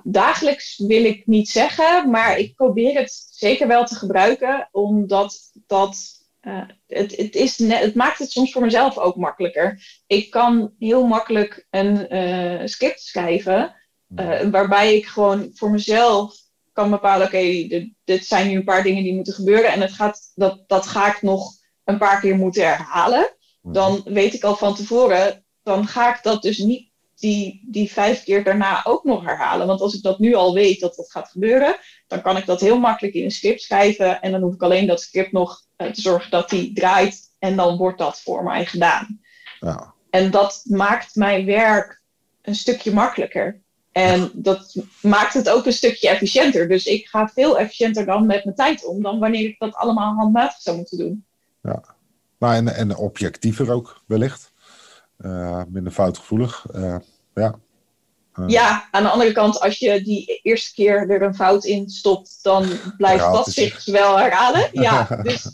[0.05, 6.23] Dagelijks wil ik niet zeggen, maar ik probeer het zeker wel te gebruiken, omdat dat.
[6.43, 9.81] Uh, het, het, is net, het maakt het soms voor mezelf ook makkelijker.
[10.07, 13.75] Ik kan heel makkelijk een uh, script schrijven,
[14.17, 16.37] uh, waarbij ik gewoon voor mezelf
[16.73, 17.67] kan bepalen, oké,
[18.05, 21.15] dit zijn nu een paar dingen die moeten gebeuren en het gaat, dat, dat ga
[21.15, 21.53] ik nog
[21.85, 23.75] een paar keer moeten herhalen, mhm.
[23.75, 28.25] dan weet ik al van tevoren, dan ga ik dat dus niet die, die vijf
[28.25, 29.67] keer daarna ook nog herhalen.
[29.67, 32.61] Want als ik dat nu al weet dat dat gaat gebeuren, dan kan ik dat
[32.61, 34.21] heel makkelijk in een script schrijven.
[34.21, 37.33] En dan hoef ik alleen dat script nog uh, te zorgen dat die draait.
[37.39, 39.21] En dan wordt dat voor mij gedaan.
[39.61, 39.95] Ja.
[40.11, 42.03] En dat maakt mijn werk
[42.43, 43.63] een stukje makkelijker.
[43.93, 46.69] En dat maakt het ook een stukje efficiënter.
[46.69, 50.15] Dus ik ga veel efficiënter dan met mijn tijd om dan wanneer ik dat allemaal
[50.15, 51.25] handmatig zou moeten doen.
[51.63, 51.85] Ja,
[52.39, 54.53] maar en, en objectiever ook wellicht.
[55.19, 56.67] Uh, minder foutgevoelig.
[56.75, 56.97] Uh,
[57.35, 57.59] ja.
[58.41, 58.49] Uh.
[58.49, 62.39] ja, aan de andere kant, als je die eerste keer er een fout in stopt,
[62.43, 64.69] dan blijft dat zich wel herhalen.
[64.83, 65.51] Ja, dus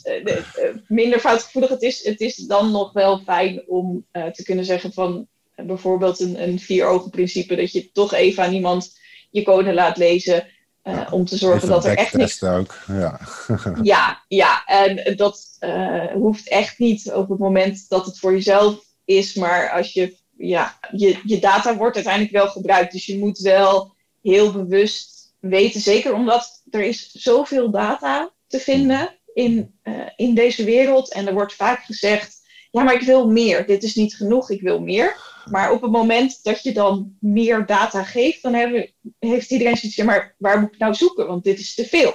[0.86, 1.70] minder foutgevoelig.
[1.70, 5.28] Het is, het is dan nog wel fijn om te kunnen zeggen van
[5.66, 8.98] bijvoorbeeld een, een vier-ogen principe, dat je toch even aan iemand
[9.30, 10.46] je code laat lezen.
[10.84, 12.42] Uh, om te zorgen dat er echt niks.
[12.42, 13.20] ook, ja.
[13.82, 18.84] ja, ja, en dat uh, hoeft echt niet op het moment dat het voor jezelf
[19.10, 22.92] is, maar als je, ja, je, je data wordt uiteindelijk wel gebruikt.
[22.92, 29.18] Dus je moet wel heel bewust weten, zeker omdat er is zoveel data te vinden
[29.34, 31.12] in, uh, in deze wereld.
[31.12, 32.38] En er wordt vaak gezegd,
[32.70, 33.66] ja, maar ik wil meer.
[33.66, 35.16] Dit is niet genoeg, ik wil meer.
[35.50, 39.96] Maar op het moment dat je dan meer data geeft, dan hebben, heeft iedereen zoiets
[39.96, 41.26] van, maar waar moet ik nou zoeken?
[41.26, 42.14] Want dit is te veel.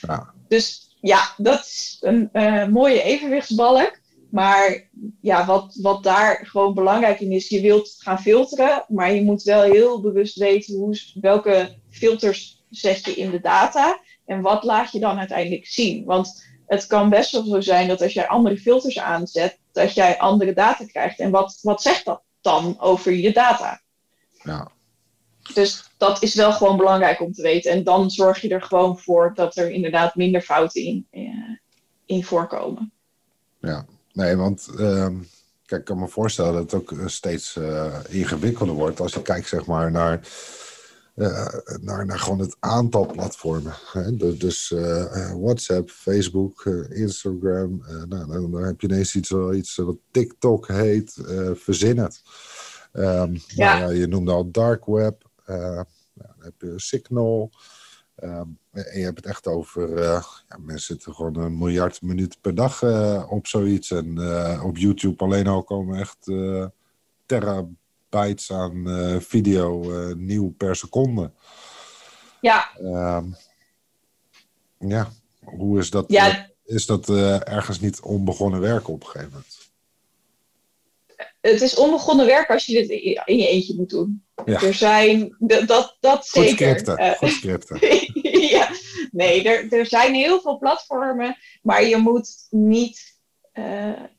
[0.00, 0.34] Ja.
[0.48, 4.00] Dus ja, dat is een uh, mooie evenwichtsbalk.
[4.32, 4.88] Maar
[5.20, 9.42] ja, wat, wat daar gewoon belangrijk in is, je wilt gaan filteren, maar je moet
[9.42, 14.92] wel heel bewust weten hoe, welke filters zet je in de data en wat laat
[14.92, 16.04] je dan uiteindelijk zien.
[16.04, 20.18] Want het kan best wel zo zijn dat als jij andere filters aanzet, dat jij
[20.18, 21.18] andere data krijgt.
[21.18, 23.80] En wat, wat zegt dat dan over je data?
[24.42, 24.70] Ja.
[25.54, 27.70] Dus dat is wel gewoon belangrijk om te weten.
[27.70, 31.56] En dan zorg je er gewoon voor dat er inderdaad minder fouten in, eh,
[32.06, 32.92] in voorkomen.
[33.60, 35.16] Ja, nee, want ehm,
[35.66, 39.22] kijk, ik kan me voorstellen dat het ook eh, steeds uh, ingewikkelder wordt als je
[39.22, 40.28] kijkt zeg maar naar
[41.16, 41.48] uh,
[41.80, 43.74] naar, naar gewoon het aantal platformen.
[43.92, 44.16] Hè?
[44.36, 47.84] Dus uh, WhatsApp, Facebook, Instagram.
[47.86, 51.18] nou, dan, dan, heb je ineens iets, iets wat TikTok heet.
[51.54, 52.22] verzin het.
[52.92, 53.78] Um, ja.
[53.78, 55.30] Nou, je noemde al dark web.
[55.46, 57.50] Nou, dan heb je Signal.
[58.22, 60.24] Um, en je hebt het echt over, ja,
[60.58, 62.82] mensen zitten gewoon een miljard minuten per dag
[63.30, 63.90] op zoiets.
[63.90, 64.18] En
[64.62, 66.30] op YouTube alleen al komen echt
[67.26, 67.66] terra
[68.12, 71.30] bytes aan uh, video uh, nieuw per seconde.
[72.40, 72.70] Ja.
[72.80, 73.22] Uh,
[74.78, 75.12] ja,
[75.44, 76.04] hoe is dat?
[76.08, 76.28] Ja.
[76.28, 79.70] Eh, is dat ergens niet onbegonnen werk op een gegeven moment?
[81.40, 82.90] Het is onbegonnen werk als je dit
[83.24, 84.24] in je eentje moet doen.
[84.44, 84.60] Ja.
[84.62, 86.48] Er zijn, dat, dat zeker.
[86.48, 87.16] Scripten.
[87.16, 87.78] Goed scripten.
[88.56, 88.70] ja,
[89.10, 93.20] nee, er, er zijn heel veel platformen, maar je moet niet,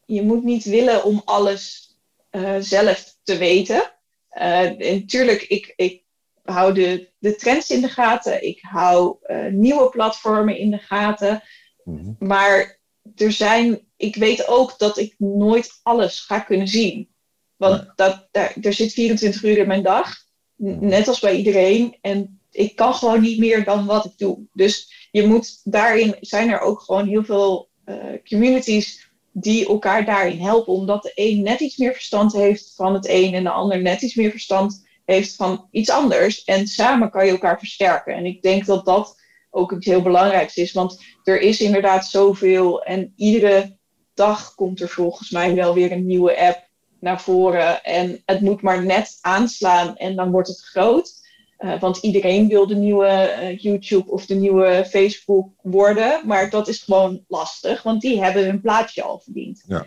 [0.06, 1.94] je moet niet willen om alles
[2.32, 3.92] uh, zelf te weten.
[4.38, 6.04] Uh, natuurlijk, ik, ik
[6.44, 8.48] hou de, de trends in de gaten.
[8.48, 9.18] Ik hou
[9.52, 11.44] nieuwe platformen in de gaten.
[11.84, 12.80] Mm Maar
[13.16, 17.10] er zijn, ik weet ook dat ik nooit alles ga kunnen zien.
[17.56, 20.16] Want dat, daar, er zit 24 uur in mijn dag.
[20.56, 20.86] Mhm.
[20.86, 21.98] Net als bij iedereen.
[22.02, 24.40] En ik kan gewoon niet meer dan wat ik doe.
[24.54, 27.96] Dus je moet daarin zijn er ook gewoon heel veel uh,
[28.30, 30.74] communities die elkaar daarin helpen.
[30.74, 34.02] Omdat de een net iets meer verstand heeft van het een en de ander net
[34.02, 36.44] iets meer verstand heeft van iets anders.
[36.44, 38.14] En samen kan je elkaar versterken.
[38.16, 39.16] En ik denk dat dat
[39.50, 40.72] ook iets heel belangrijks is.
[40.72, 42.84] Want er is inderdaad zoveel.
[42.84, 43.78] En iedere
[44.14, 46.68] dag komt er volgens mij wel weer een nieuwe app
[47.00, 47.84] naar voren.
[47.84, 51.23] En het moet maar net aanslaan en dan wordt het groot.
[51.64, 56.22] Uh, want iedereen wil de nieuwe uh, YouTube of de nieuwe Facebook worden.
[56.26, 59.64] Maar dat is gewoon lastig, want die hebben hun plaatje al verdiend.
[59.68, 59.86] Ja.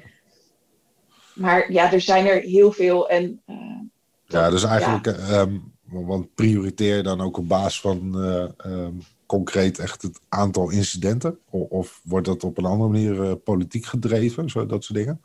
[1.35, 3.09] Maar ja, er zijn er heel veel.
[3.09, 3.57] En, uh,
[4.27, 5.41] ja, dus eigenlijk, ja.
[5.41, 8.15] Um, want prioriteer dan ook op basis van
[8.67, 11.39] um, concreet echt het aantal incidenten?
[11.51, 15.21] Of, of, wordt dat op een andere manier politiek gedreven, zo, dat soort dingen?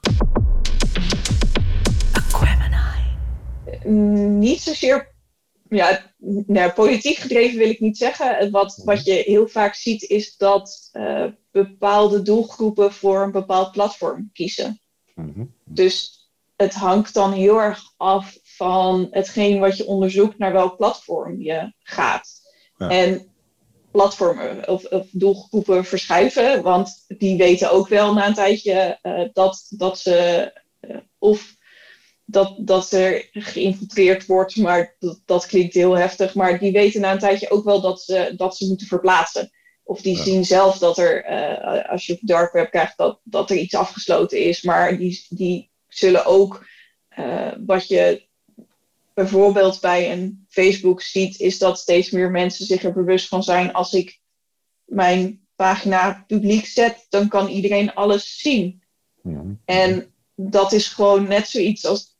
[4.39, 5.11] Niet zozeer
[5.75, 6.13] ja,
[6.47, 8.51] nou, politiek gedreven wil ik niet zeggen.
[8.51, 14.29] Wat, wat je heel vaak ziet is dat uh, bepaalde doelgroepen voor een bepaald platform
[14.33, 14.81] kiezen.
[15.15, 15.45] Mhm.
[15.65, 21.41] Dus het hangt dan heel erg af van hetgeen wat je onderzoekt naar welk platform
[21.41, 22.29] je gaat.
[22.77, 22.89] Ja.
[22.89, 23.31] En
[23.91, 29.65] platformen of, of, doelgroepen verschuiven, want die weten ook wel na een tijdje uh, dat,
[29.69, 31.55] dat ze uh, of
[32.31, 36.33] dat, dat er geïnfiltreerd wordt, maar dat, dat klinkt heel heftig.
[36.35, 39.51] Maar die weten na een tijdje ook wel dat ze, dat ze moeten verplaatsen.
[39.83, 43.49] Of die zien zelf dat er, uh, als je op dark web krijgt, dat, dat
[43.49, 44.61] er iets afgesloten is.
[44.61, 46.65] Maar die, die zullen ook,
[47.17, 48.27] uh, wat je
[49.13, 53.73] bijvoorbeeld bij een Facebook ziet, is dat steeds meer mensen zich er bewust van zijn.
[53.73, 54.19] Als ik
[54.85, 58.83] mijn pagina publiek zet, dan kan iedereen alles zien.
[59.23, 59.43] Ja.
[59.65, 62.11] En dat is gewoon net zoiets als,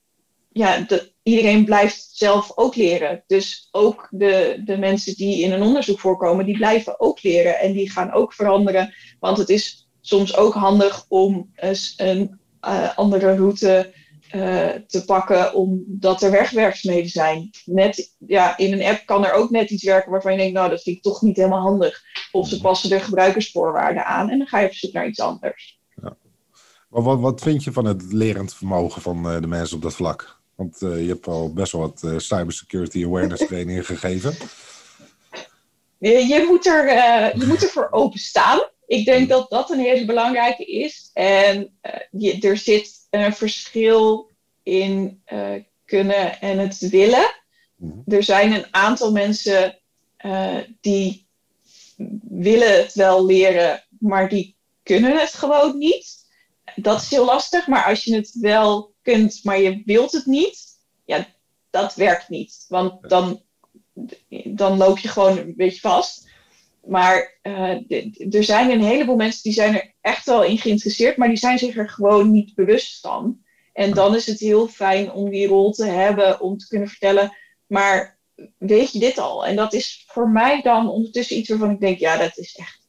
[0.54, 3.24] ja, de, iedereen blijft zelf ook leren.
[3.28, 7.74] Dus ook de, de mensen die in een onderzoek voorkomen, die blijven ook leren en
[7.74, 8.94] die gaan ook veranderen.
[9.20, 11.52] Want het is soms ook handig om
[11.98, 13.94] een uh, andere route
[14.36, 17.50] uh, te pakken, omdat er wegwerkzaamheden zijn.
[17.66, 20.70] Net, ja, in een app kan er ook net iets werken waarvan je denkt, nou,
[20.70, 22.02] dat vind ik toch niet helemaal handig.
[22.32, 25.80] Of ze passen er gebruikersvoorwaarden aan en dan ga je op zoek naar iets anders.
[26.92, 29.94] Maar wat, wat vind je van het lerend vermogen van uh, de mensen op dat
[29.94, 30.41] vlak?
[30.62, 34.36] Want uh, je hebt al best wel wat uh, cybersecurity awareness trainingen gegeven.
[35.98, 36.88] Je, je, moet er,
[37.38, 38.60] je moet ervoor openstaan.
[38.88, 41.10] Ik denk dat dat een hele belangrijke is.
[41.14, 41.80] En
[42.12, 44.30] je, er zit een verschil
[44.64, 45.24] in
[45.86, 47.34] kunnen en het willen.
[47.76, 48.16] Mhm.
[48.16, 49.80] Er zijn een aantal mensen
[50.26, 51.28] uh, die
[52.30, 56.20] willen het wel leren, maar die kunnen het gewoon niet.
[56.76, 60.64] Dat is heel lastig, maar als je het wel kunt, maar je wilt het niet,
[61.06, 61.28] ja,
[61.70, 62.66] dat werkt niet.
[62.68, 63.42] Want dan,
[64.46, 66.30] dan loop je gewoon een beetje vast.
[66.86, 71.28] Maar uh, er zijn een heleboel mensen die zijn er echt wel in geïnteresseerd, maar
[71.28, 73.40] die zijn zich er gewoon niet bewust van.
[73.74, 77.38] En dan is het heel fijn om die rol te hebben, om te kunnen vertellen,
[77.68, 78.20] maar
[78.58, 79.46] weet je dit al?
[79.46, 82.82] En dat is voor mij dan ondertussen iets waarvan ik denk, ja, dat is echt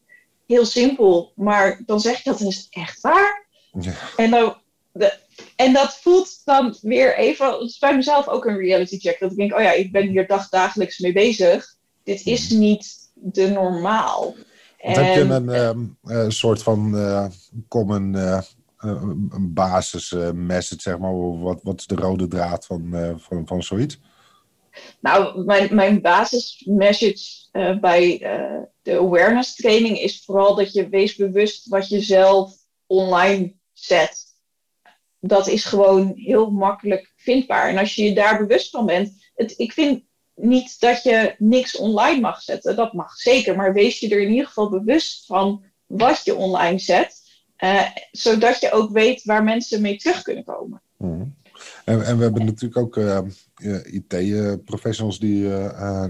[0.46, 1.33] heel simpel.
[1.37, 3.48] Maar dan zeg je dat is echt waar.
[3.81, 3.94] Ja.
[4.16, 4.57] En, dan,
[4.92, 5.18] de,
[5.57, 9.20] en dat voelt dan weer even, het is bij mezelf ook een reality check.
[9.20, 11.76] Dat ik denk, oh ja, ik ben hier dagdagelijks mee bezig.
[12.05, 12.59] Dit is mhm.
[12.59, 14.35] niet de normaal.
[14.78, 17.26] En, heb je een uh, soort van uh,
[17.68, 18.40] common uh,
[18.78, 21.40] een basis message, zeg maar?
[21.40, 24.00] Wat, wat is de rode draad van, van, van zoiets?
[25.00, 27.48] Nou, mijn, mijn basis message
[27.81, 28.18] bij
[28.83, 32.55] de awareness training is vooral dat je wees bewust wat je zelf
[32.87, 34.31] online zet.
[35.24, 37.68] Dat is gewoon heel makkelijk vindbaar.
[37.68, 40.02] En als je je daar bewust van bent, het, ik vind
[40.35, 42.76] niet dat je niks online mag zetten.
[42.76, 43.56] Dat mag zeker.
[43.56, 47.20] Maar wees je er in ieder geval bewust van wat je online zet.
[47.58, 50.82] Uh, zodat je ook weet waar mensen mee terug kunnen komen.
[50.96, 51.24] Mhm.
[51.85, 53.24] En, en, we hebben natuurlijk ook uh, eh,
[53.85, 55.48] IT-professionals die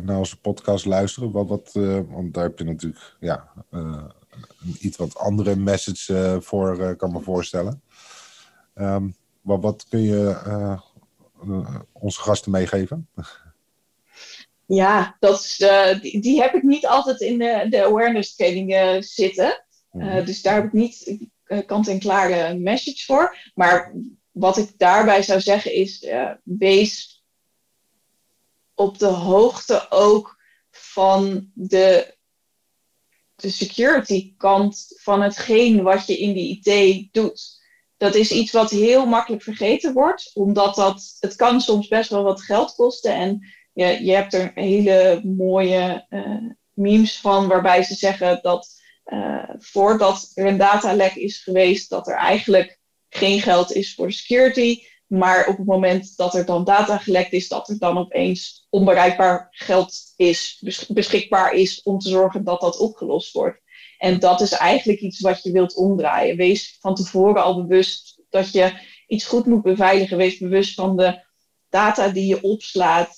[0.02, 1.30] naar onze podcast luisteren.
[1.30, 1.70] Wat, wat,
[2.08, 4.12] want daar heb je natuurlijk ja, een
[4.80, 7.82] iets wat andere message voor, kan me voorstellen.
[8.74, 10.36] Um, wat, wat kun je
[11.92, 13.08] onze gasten meegeven?
[14.66, 18.72] Ja, dat is, uh, die, die, heb ik niet altijd in de, de awareness training
[18.72, 19.64] uh, zitten.
[19.92, 21.18] Uh, dus daar heb ik niet
[21.66, 23.36] kant-en-klare message voor.
[23.54, 23.94] Maar
[24.30, 26.06] wat ik daarbij zou zeggen is,
[26.42, 27.22] wees
[28.74, 32.16] op de hoogte ook van de,
[33.36, 37.61] de security kant van hetgeen wat je in die IT doet.
[38.02, 42.22] Dat is iets wat heel makkelijk vergeten wordt, omdat dat, het kan soms best wel
[42.22, 43.14] wat geld kosten.
[43.14, 48.68] En je, je hebt er hele mooie uh, memes van waarbij ze zeggen dat
[49.04, 54.12] uh, voordat er een datalek is geweest, dat er eigenlijk geen geld is voor de
[54.12, 54.82] security.
[55.06, 59.48] Maar op het moment dat er dan data gelekt is, dat er dan opeens onbereikbaar
[59.50, 63.61] geld is, beschikbaar is om te zorgen dat dat opgelost wordt.
[64.02, 66.36] En dat is eigenlijk iets wat je wilt omdraaien.
[66.36, 68.72] Wees van tevoren al bewust dat je
[69.06, 70.16] iets goed moet beveiligen.
[70.16, 71.24] Wees bewust van de
[71.68, 73.16] data die je opslaat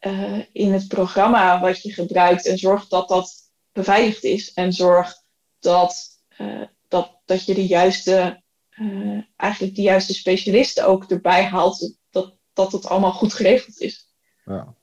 [0.00, 3.34] uh, in het programma wat je gebruikt en zorg dat dat
[3.72, 4.52] beveiligd is.
[4.52, 5.14] En zorg
[5.58, 8.42] dat, uh, dat, dat je de juiste,
[8.80, 11.96] uh, eigenlijk de juiste specialisten ook erbij haalt.
[12.10, 14.08] Dat, dat het allemaal goed geregeld is.
[14.44, 14.74] Ja.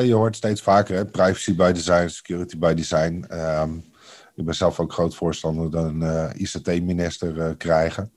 [0.00, 3.24] Je hoort steeds vaker privacy by design, security by design.
[3.30, 3.96] Um,
[4.38, 8.12] ik ben zelf ook groot voorstander dat een ICT-minister krijgen.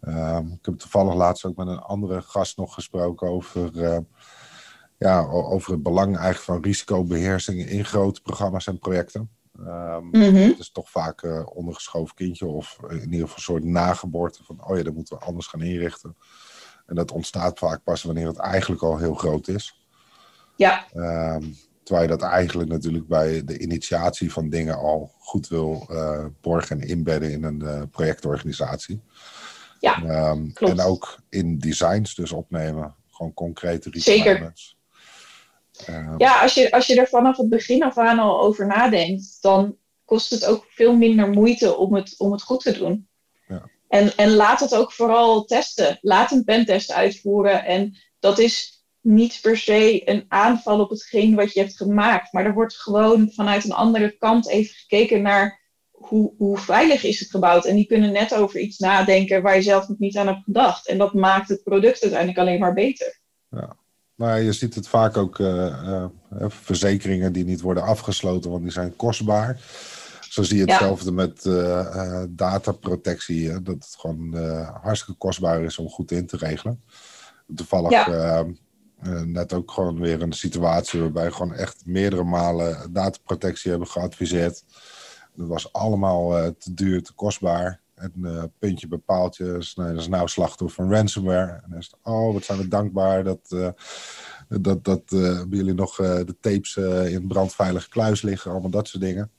[0.00, 3.70] Um, ik heb toevallig laatst ook met een andere gast nog gesproken over
[4.98, 9.30] ja, over het belang eigenlijk van risicobeheersing in grote programma's en projecten.
[9.60, 14.44] Um, Het is toch vaak uh, ondergeschoven kindje of in ieder geval een soort nageboorte
[14.44, 16.16] van, oh ja, dat moeten we anders gaan inrichten.
[16.86, 19.86] En dat ontstaat vaak pas wanneer het eigenlijk al heel groot is.
[20.56, 20.86] Ja.
[20.94, 21.56] Um,
[21.88, 26.80] terwijl je dat eigenlijk natuurlijk bij de initiatie van dingen al goed wil uh, borgen
[26.80, 29.00] en inbedden in een uh, projectorganisatie.
[29.80, 29.94] Ja,
[30.52, 30.78] klopt.
[30.78, 32.94] En ook in designs dus opnemen.
[33.10, 34.76] Gewoon concrete requirements.
[35.86, 39.38] Ehm, Ja, als je, als je er vanaf het begin af aan al over nadenkt,
[39.40, 43.08] dan kost het ook veel minder moeite om het, om het goed te doen.
[43.46, 43.70] Ja.
[43.88, 45.98] En, en laat het ook vooral testen.
[46.00, 47.64] Laat een pentest uitvoeren.
[47.64, 48.77] En dat is
[49.08, 52.32] niet per se een aanval op hetgeen wat je hebt gemaakt.
[52.32, 57.20] Maar er wordt gewoon vanuit een andere kant even gekeken naar hoe, hoe veilig is
[57.20, 57.64] het gebouwd.
[57.64, 60.88] En die kunnen net over iets nadenken waar je zelf nog niet aan hebt gedacht.
[60.88, 63.18] En dat maakt het product uiteindelijk alleen maar beter.
[64.14, 66.04] Maar je ziet het vaak ook eh, eh,
[66.48, 69.60] verzekeringen die niet worden afgesloten, want die zijn kostbaar.
[70.28, 70.72] Zo zie je Ja.
[70.72, 73.48] hetzelfde met eh, eh, dataprotectie.
[73.50, 76.82] hè, dat het gewoon eh, hartstikke kostbaar is om goed in te regelen.
[77.54, 78.46] Toevallig Ja.
[79.02, 84.64] Eh, net ook gewoon weer een situatie waarbij gewoon echt meerdere malen dataprotectie hebben geadviseerd.
[85.34, 87.80] Dat was allemaal eh, te duur, te kostbaar.
[87.94, 89.44] En eh, puntje bij paaltje
[89.74, 91.52] nou, dat is nou slachtoffer van ransomware.
[91.52, 93.72] En dan is het, oh, wat zijn we dankbaar dat,
[94.48, 95.02] dat, dat
[95.50, 96.76] jullie nog de tapes
[97.12, 98.50] in brandveilige kluis liggen.
[98.50, 99.30] Allemaal dat soort dingen.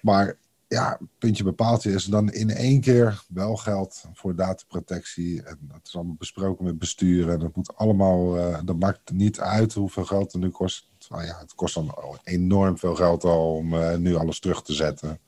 [0.00, 0.36] Maar
[0.74, 5.42] ja, puntje bij paaltje is dan in één keer wel geld voor dataprotectie.
[5.42, 7.30] En dat is allemaal besproken met bestuur.
[7.30, 10.88] En dat moet allemaal, eh, dat maakt niet uit hoeveel geld het nu kost.
[11.08, 11.94] Nou ja, het kost dan
[12.24, 15.20] enorm veel geld al om eh, nu alles terug te zetten.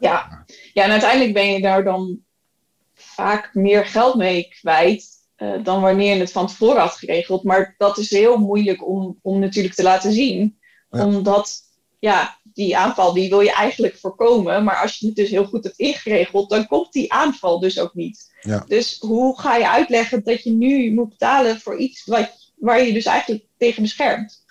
[0.00, 0.44] Ja.
[0.72, 2.18] ja, en uiteindelijk ben je daar dan
[2.94, 7.42] vaak meer geld mee kwijt eh, dan wanneer je het van tevoren had geregeld.
[7.42, 10.58] Maar dat is heel moeilijk om, om natuurlijk te laten zien.
[10.90, 11.06] Ja.
[11.06, 11.67] Omdat,
[11.98, 14.64] ja, die aanval die wil je eigenlijk voorkomen.
[14.64, 17.94] Maar als je het dus heel goed hebt ingeregeld, dan komt die aanval dus ook
[17.94, 18.36] niet.
[18.40, 18.64] Ja.
[18.66, 22.92] Dus hoe ga je uitleggen dat je nu moet betalen voor iets wat, waar je
[22.92, 24.46] dus eigenlijk tegen beschermt?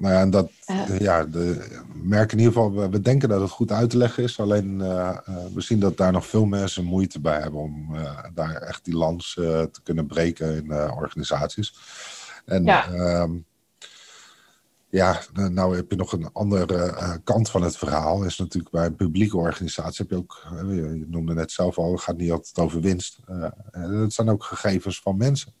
[0.00, 0.86] Nou ja, en dat, Ja.
[0.98, 4.22] ja, de, merk in ieder geval, we, we denken dat het goed uit te leggen
[4.22, 4.40] is.
[4.40, 8.24] Alleen eh, eh, we zien dat daar nog veel mensen moeite bij hebben om eh,
[8.34, 11.74] daar echt die lans te kunnen breken in organisaties.
[12.44, 12.86] En Ja.
[12.92, 13.28] ja.
[14.90, 18.24] Ja, nou heb je nog een andere eh, kant van het verhaal.
[18.24, 21.92] Is natuurlijk bij een publieke organisatie heb je ook, eh, je noemde net zelf al,
[21.92, 23.18] het gaat niet altijd over winst.
[23.26, 25.52] Eh, het zijn ook gegevens van mensen.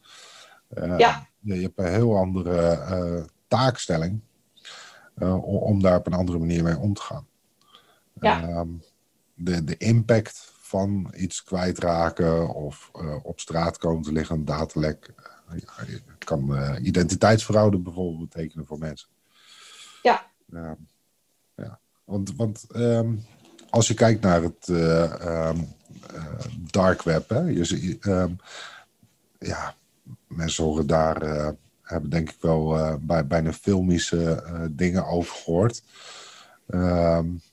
[0.96, 1.28] Ja.
[1.40, 4.20] je, hebt een heel andere taakstelling
[5.42, 7.26] om, daar op een andere manier mee om te gaan.
[8.20, 8.48] Ja.
[8.48, 8.68] Ehm,
[9.34, 12.90] de, de impact van iets kwijtraken of
[13.22, 15.14] op straat komen te liggen, een datalek,
[15.54, 19.08] ja, het kan eh, identiteitsfraude bijvoorbeeld betekenen voor mensen.
[20.50, 20.58] Ja.
[20.58, 20.74] Ehm,
[21.54, 21.78] ja.
[22.04, 23.14] Want, want ehm,
[23.70, 25.50] als je kijkt naar het eh,
[26.70, 28.32] dark web, hè, je, ehm,
[29.38, 29.74] ja,
[30.26, 31.48] mensen horen daar, eh,
[31.82, 35.82] hebben denk ik wel bij, bijna filmische dingen over gehoord.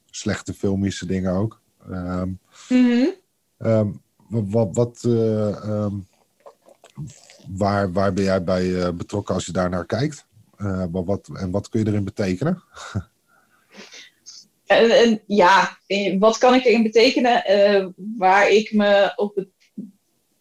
[0.05, 1.61] Slechte filmische dingen ook.
[1.89, 2.29] Ehm,
[4.27, 5.01] wat, wat,
[7.47, 10.26] waar, waar ben jij bij betrokken als je daar naar kijkt?
[10.57, 12.63] Eh, wat, wat, en wat kun je erin betekenen?
[14.65, 15.77] En, en ja,
[16.19, 17.45] wat kan ik erin betekenen?
[17.45, 17.87] Eh,
[18.17, 19.49] waar ik me op het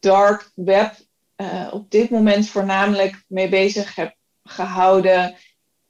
[0.01, 0.95] dark web
[1.37, 5.35] eh, op dit moment voornamelijk mee bezig heb gehouden,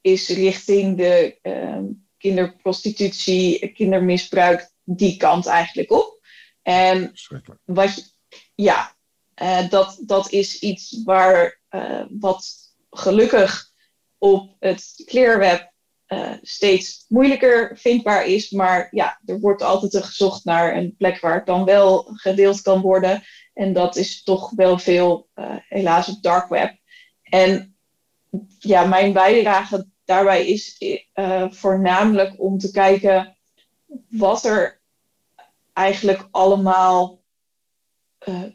[0.01, 1.39] is richting de
[2.19, 6.21] kinderprostitutie, kindermisbruik, die kant eigenlijk op.
[6.63, 7.13] En
[7.65, 8.05] wat je-
[8.55, 8.97] ja,
[9.69, 11.61] dat, dat is iets waar
[12.11, 12.55] wat
[12.91, 13.73] gelukkig
[14.19, 15.75] op het clearweb
[16.07, 18.51] eh, steeds moeilijker vindbaar is.
[18.51, 22.81] Maar ja, er wordt altijd gezocht naar een plek waar het dan wel gedeeld kan
[22.81, 23.23] worden.
[23.55, 26.77] En dat is toch wel veel, eh, helaas, op dark web.
[27.23, 27.77] En
[28.59, 30.77] ja, mijn bijdrage daarbij is
[31.13, 33.37] eh, voornamelijk om te kijken
[34.09, 34.81] wat er
[35.73, 37.25] eigenlijk allemaal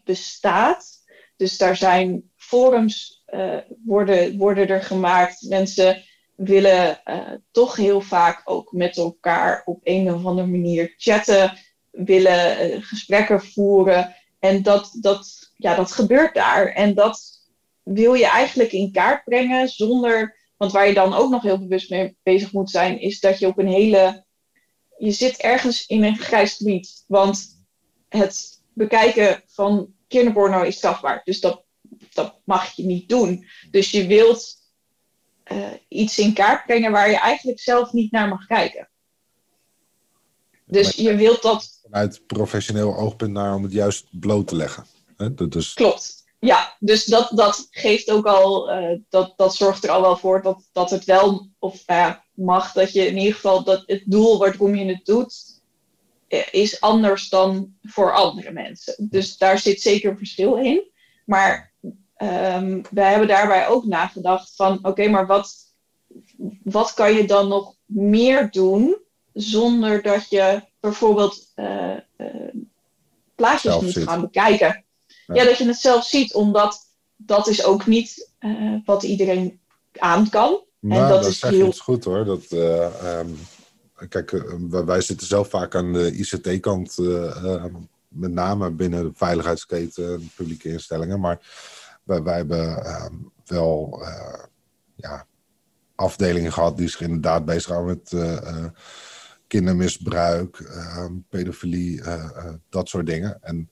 [0.04, 1.00] bestaat.
[1.36, 5.42] Dus daar zijn forums eh, worden, worden er gemaakt.
[5.42, 6.04] Mensen
[6.36, 11.58] willen eh, toch heel vaak ook met elkaar op een of andere manier chatten,
[11.92, 14.16] willen eh, gesprekken voeren.
[14.40, 16.68] En dat, dat, ja, dat gebeurt daar.
[16.68, 17.22] En dat
[17.84, 20.38] wil je eigenlijk in kaart brengen zonder.
[20.58, 23.48] Want waar je dan ook nog heel bewust mee bezig moet zijn, is dat je
[23.48, 24.26] op een hele.
[24.98, 27.04] Je zit ergens in een grijs gebied.
[27.08, 27.64] Want
[28.10, 31.22] het bekijken van kinderporno is strafbaar.
[31.24, 31.64] Dus dat,
[32.14, 33.46] dat mag je niet doen.
[33.72, 34.56] Dus je wilt
[35.44, 38.90] eh, iets in kaart brengen waar je eigenlijk zelf niet naar mag kijken.
[40.66, 44.86] Dus je wilt dat Vanuit professioneel oogpunt naar om het juist bloot te leggen.
[45.18, 46.24] Hè, dat is, Klopt.
[46.40, 50.42] Ja, dus dat, dat geeft ook al, eh, dat, dat zorgt er al wel voor
[50.42, 54.38] dat, dat het wel of ja, mag, dat je in ieder geval dat het doel
[54.38, 55.62] waarom je het doet,
[56.52, 58.96] is anders dan voor andere mensen.
[59.10, 60.92] Dus daar zit zeker een verschil in.
[61.26, 61.71] Maar
[62.22, 65.56] um, wij hebben daarbij ook nagedacht van oké, maar wat,
[66.64, 68.98] wat kan je dan nog meer doen
[69.34, 72.28] zonder dat je bijvoorbeeld uh, uh,
[73.36, 74.84] plaatjes moet gaan bekijken.
[75.28, 75.44] Ja.
[75.44, 76.80] dat je het zelf ziet, omdat
[77.16, 79.60] dat is ook niet uh, wat iedereen
[79.92, 80.64] aan kan.
[80.80, 81.68] Nou, en dat, dat is heel...
[81.68, 82.26] iets goed hoor.
[82.26, 83.38] Dat, um,
[84.10, 87.74] kijk, wij zitten zelf vaak aan de ICT-kant, ehm,
[88.08, 91.20] met name binnen de veiligheidsketen, publieke instellingen.
[91.20, 91.40] Maar
[92.12, 93.14] wij, wij hebben ehm,
[93.46, 94.04] wel
[94.96, 95.26] ja,
[95.96, 98.14] afdelingen gehad die zich inderdaad bezighouden met
[99.52, 103.44] kindermisbruik, uh, pedofilie, eh, eh, dat soort dingen.
[103.44, 103.70] En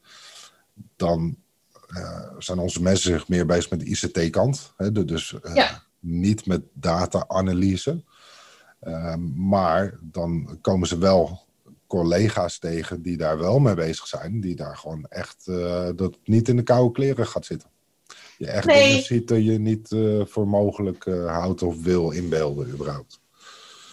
[0.95, 1.37] dan
[1.87, 4.73] eh, zijn onze mensen zich meer bezig met de ICT-kant.
[5.05, 5.35] Dus
[5.99, 8.03] niet met data-analyse.
[8.79, 11.45] Ehm, maar dan komen ze wel
[11.87, 14.41] collega's tegen die daar wel mee bezig zijn.
[14.41, 15.45] Die daar gewoon echt
[15.95, 17.69] dat niet in de koude kleren gaat zitten.
[18.39, 18.87] Je echt nee.
[18.87, 19.95] dingen ziet dat je niet
[20.29, 23.19] voor mogelijk houdt of wil inbeelden überhaupt.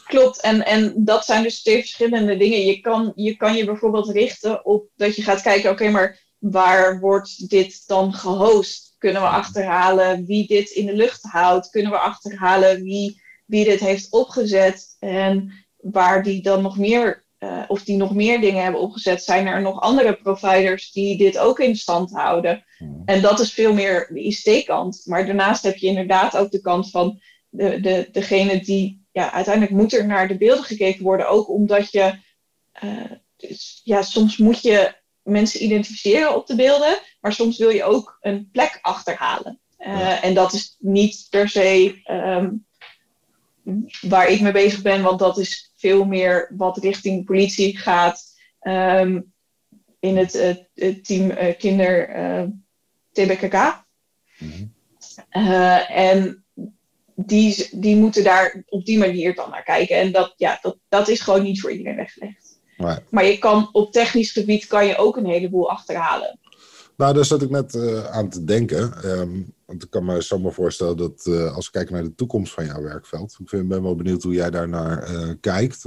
[0.07, 2.67] Klopt, en, en dat zijn dus twee verschillende dingen.
[2.67, 7.01] Je kan, je kan je bijvoorbeeld richten op dat je gaat kijken, oké, maar waar
[7.01, 8.95] wordt dit dan gehost?
[8.99, 11.71] Kunnen we achterhalen wie dit in de lucht houdt?
[11.71, 14.97] Kunnen we achterhalen wie, wie dit heeft opgezet?
[14.99, 19.47] En waar die dan nog meer, uh, of die nog meer dingen hebben opgezet, zijn
[19.47, 22.65] er nog andere providers die dit ook in stand houden?
[23.07, 25.03] En dat is veel meer de ICT-kant.
[25.05, 29.75] Maar daarnaast heb je inderdaad ook de kant van de, de, degene die ja, uiteindelijk
[29.75, 31.29] moet er naar de beelden gekeken worden.
[31.29, 32.19] Ook omdat je,
[32.85, 37.85] uh, dus, ja, soms moet je mensen identificeren op de beelden, maar soms wil je
[37.85, 39.61] ook een plek achterhalen.
[39.79, 42.67] Uh, En dat is niet per se um,
[44.01, 48.23] waar ik mee bezig ben, want dat is veel meer wat richting politie gaat.
[48.61, 49.35] Um,
[50.01, 52.11] in het, uh, het team uh, Kinder
[53.17, 53.85] TBKK.
[54.39, 54.73] Mm -hmm.
[55.89, 56.45] en
[57.17, 59.97] die, die moeten daar op die manier dan naar kijken.
[59.97, 62.59] En dat, ja, dat, dat is gewoon niet voor iedereen weggelegd.
[63.11, 66.39] Maar je kan op technisch gebied kan je ook een heleboel achterhalen.
[66.97, 69.11] Nou, daar zat ik net uh, aan te denken.
[69.19, 72.53] Um, want ik kan me zomaar voorstellen dat uh, als we kijken naar de toekomst
[72.53, 73.37] van jouw werkveld.
[73.41, 75.83] Ik vind, ben wel benieuwd hoe jij daar naar uh, kijkt.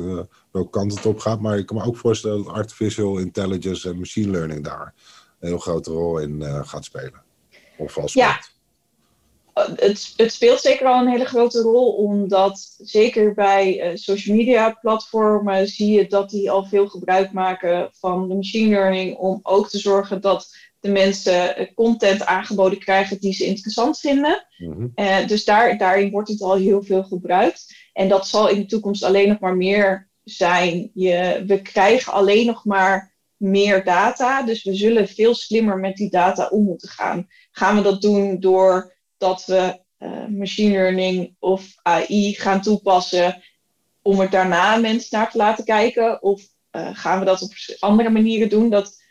[0.51, 1.39] welke kant het op gaat.
[1.39, 4.93] Maar ik kan me ook voorstellen dat artificial intelligence en machine learning daar
[5.39, 7.21] een heel grote rol in gaat spelen.
[7.77, 8.39] Of als ja
[9.67, 14.77] het, het, speelt zeker al een hele grote rol, omdat zeker bij uh, social media
[14.81, 19.69] platformen zie je dat die al veel gebruik maken van de machine learning om ook
[19.69, 24.45] te zorgen dat de mensen eh, content aangeboden krijgen die ze interessant vinden.
[24.57, 24.93] Mm
[25.27, 27.75] dus daar, daarin wordt het al heel veel gebruikt.
[27.93, 30.91] En dat zal in de toekomst alleen nog maar meer zijn.
[30.93, 36.09] Je, we krijgen alleen nog maar meer data, dus we zullen veel slimmer met die
[36.09, 37.27] data om moeten gaan.
[37.51, 43.41] Gaan we dat doen door dat we uh, machine learning of AI gaan toepassen
[44.01, 46.21] om er daarna mensen naar te laten kijken?
[46.21, 48.69] Of uh, gaan we dat op andere manieren doen?
[48.69, 49.01] Dat,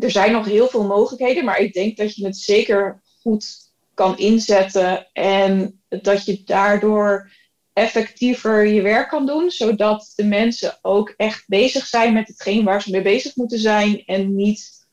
[0.00, 4.18] er zijn nog heel veel mogelijkheden, maar ik denk dat je het zeker goed kan
[4.18, 7.30] inzetten en dat je daardoor
[7.72, 12.82] effectiever je werk kan doen, zodat de mensen ook echt bezig zijn met hetgeen waar
[12.82, 14.86] ze mee bezig moeten zijn en niet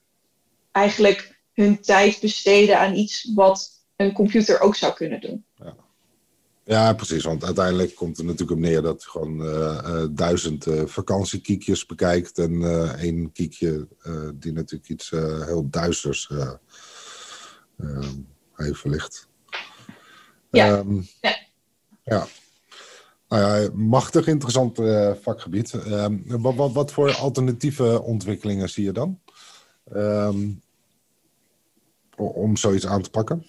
[0.71, 5.45] eigenlijk hun tijd besteden aan iets wat een computer ook zou kunnen doen.
[5.55, 5.75] Ja.
[6.63, 7.23] Ja, precies.
[7.23, 12.37] Want uiteindelijk komt er natuurlijk op neer dat je gewoon uh, duizend uh, vakantiekiekjes bekijkt.
[12.37, 12.63] En
[12.97, 13.87] één kiekje
[14.35, 15.09] die natuurlijk iets
[15.45, 16.29] heel duisters
[18.55, 19.27] heeft verlicht.
[20.51, 20.77] Ja.
[20.77, 21.37] Um, ja.
[22.03, 22.27] ja.
[23.29, 24.79] Nou ja, machtig interessant
[25.21, 25.73] vakgebied.
[25.73, 29.19] Um, wat, wat, wat, voor alternatieve ontwikkelingen zie je dan?
[29.93, 30.61] Um,
[32.15, 33.45] om zoiets aan te pakken?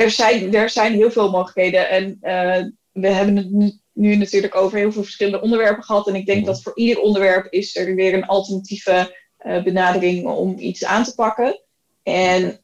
[0.00, 1.88] er zijn, er zijn heel veel mogelijkheden.
[1.88, 6.08] En uh, we hebben het nu, nu, natuurlijk over heel veel verschillende onderwerpen gehad.
[6.08, 6.46] En ik denk mhm.
[6.46, 11.14] dat voor ieder onderwerp is er weer een alternatieve uh, benadering om iets aan te
[11.14, 11.60] pakken.
[12.02, 12.60] En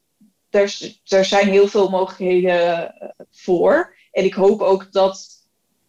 [0.50, 2.94] er, er zijn heel veel mogelijkheden
[3.30, 3.95] voor.
[4.16, 5.28] En ik hoop ook dat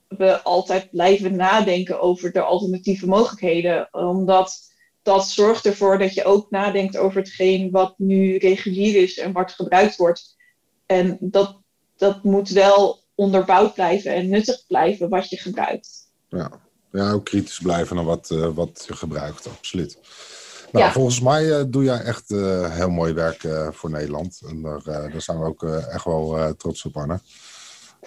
[0.07, 3.87] we altijd blijven nadenken over de alternatieve mogelijkheden.
[3.91, 4.57] Omdat
[5.01, 9.51] dat zorgt ervoor dat je ook nadenkt over hetgeen wat nu regulier is en wat
[9.51, 10.35] gebruikt wordt.
[10.85, 11.57] En dat,
[11.97, 16.09] dat moet wel onderbouwd blijven en nuttig blijven wat je gebruikt.
[16.29, 16.51] Ja,
[16.91, 19.99] ja ook kritisch blijven naar wat, uh, wat je gebruikt, absoluut.
[20.71, 24.41] Nou, volgens mij uh, doe jij echt uh, heel mooi werk voor Nederland.
[24.47, 27.19] En daar, daar zijn we ook echt wel trots op, Anne.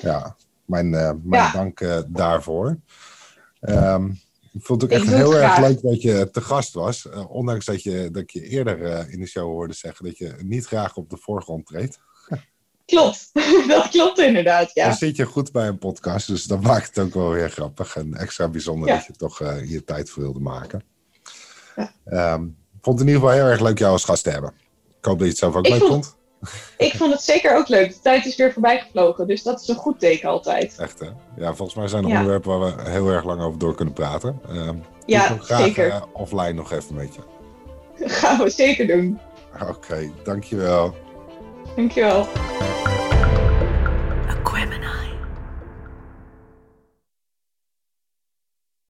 [0.03, 1.53] Ja, mijn, mijn ja.
[1.53, 2.79] dank daarvoor.
[3.61, 4.21] Um,
[4.53, 7.09] Ik vond het ook Ik echt heel erg leuk dat je te gast was.
[7.09, 10.19] Eh, ondanks dat, je, dat ik je eerder eh, in de show hoorde zeggen dat
[10.19, 11.99] je niet graag op de voorgrond treedt.
[12.85, 13.31] Klopt,
[13.69, 14.85] dat klopt inderdaad, ja.
[14.87, 17.97] Dan zit je goed bij een podcast, dus dat maakt het ook wel weer grappig
[17.97, 18.95] en extra bijzonder Ja.
[18.97, 20.83] dat je toch eh, je tijd voor wilde maken.
[21.77, 21.93] Ja.
[22.05, 24.53] Ehm, ik vond het in ieder geval heel erg leuk jou als gast te hebben.
[24.99, 26.17] Ik hoop dat je het zelf ook Ik leuk vond- vond.
[26.79, 27.89] Ik vond het zeker ook leuk.
[27.93, 30.77] De tijd is weer voorbij gevlogen, dus dat is een goed teken altijd.
[30.79, 31.07] Echt hè?
[31.37, 32.15] Ja, volgens mij zijn er Ja.
[32.17, 34.41] onderwerpen waar we heel erg lang over door kunnen praten.
[34.49, 34.77] Ehm
[35.07, 35.89] Ja, ik graag, zeker.
[35.91, 37.21] eh, offline nog even met je.
[38.09, 39.19] Gaan we zeker doen.
[39.69, 40.95] Oké, dankjewel.
[41.77, 42.27] Dankjewel.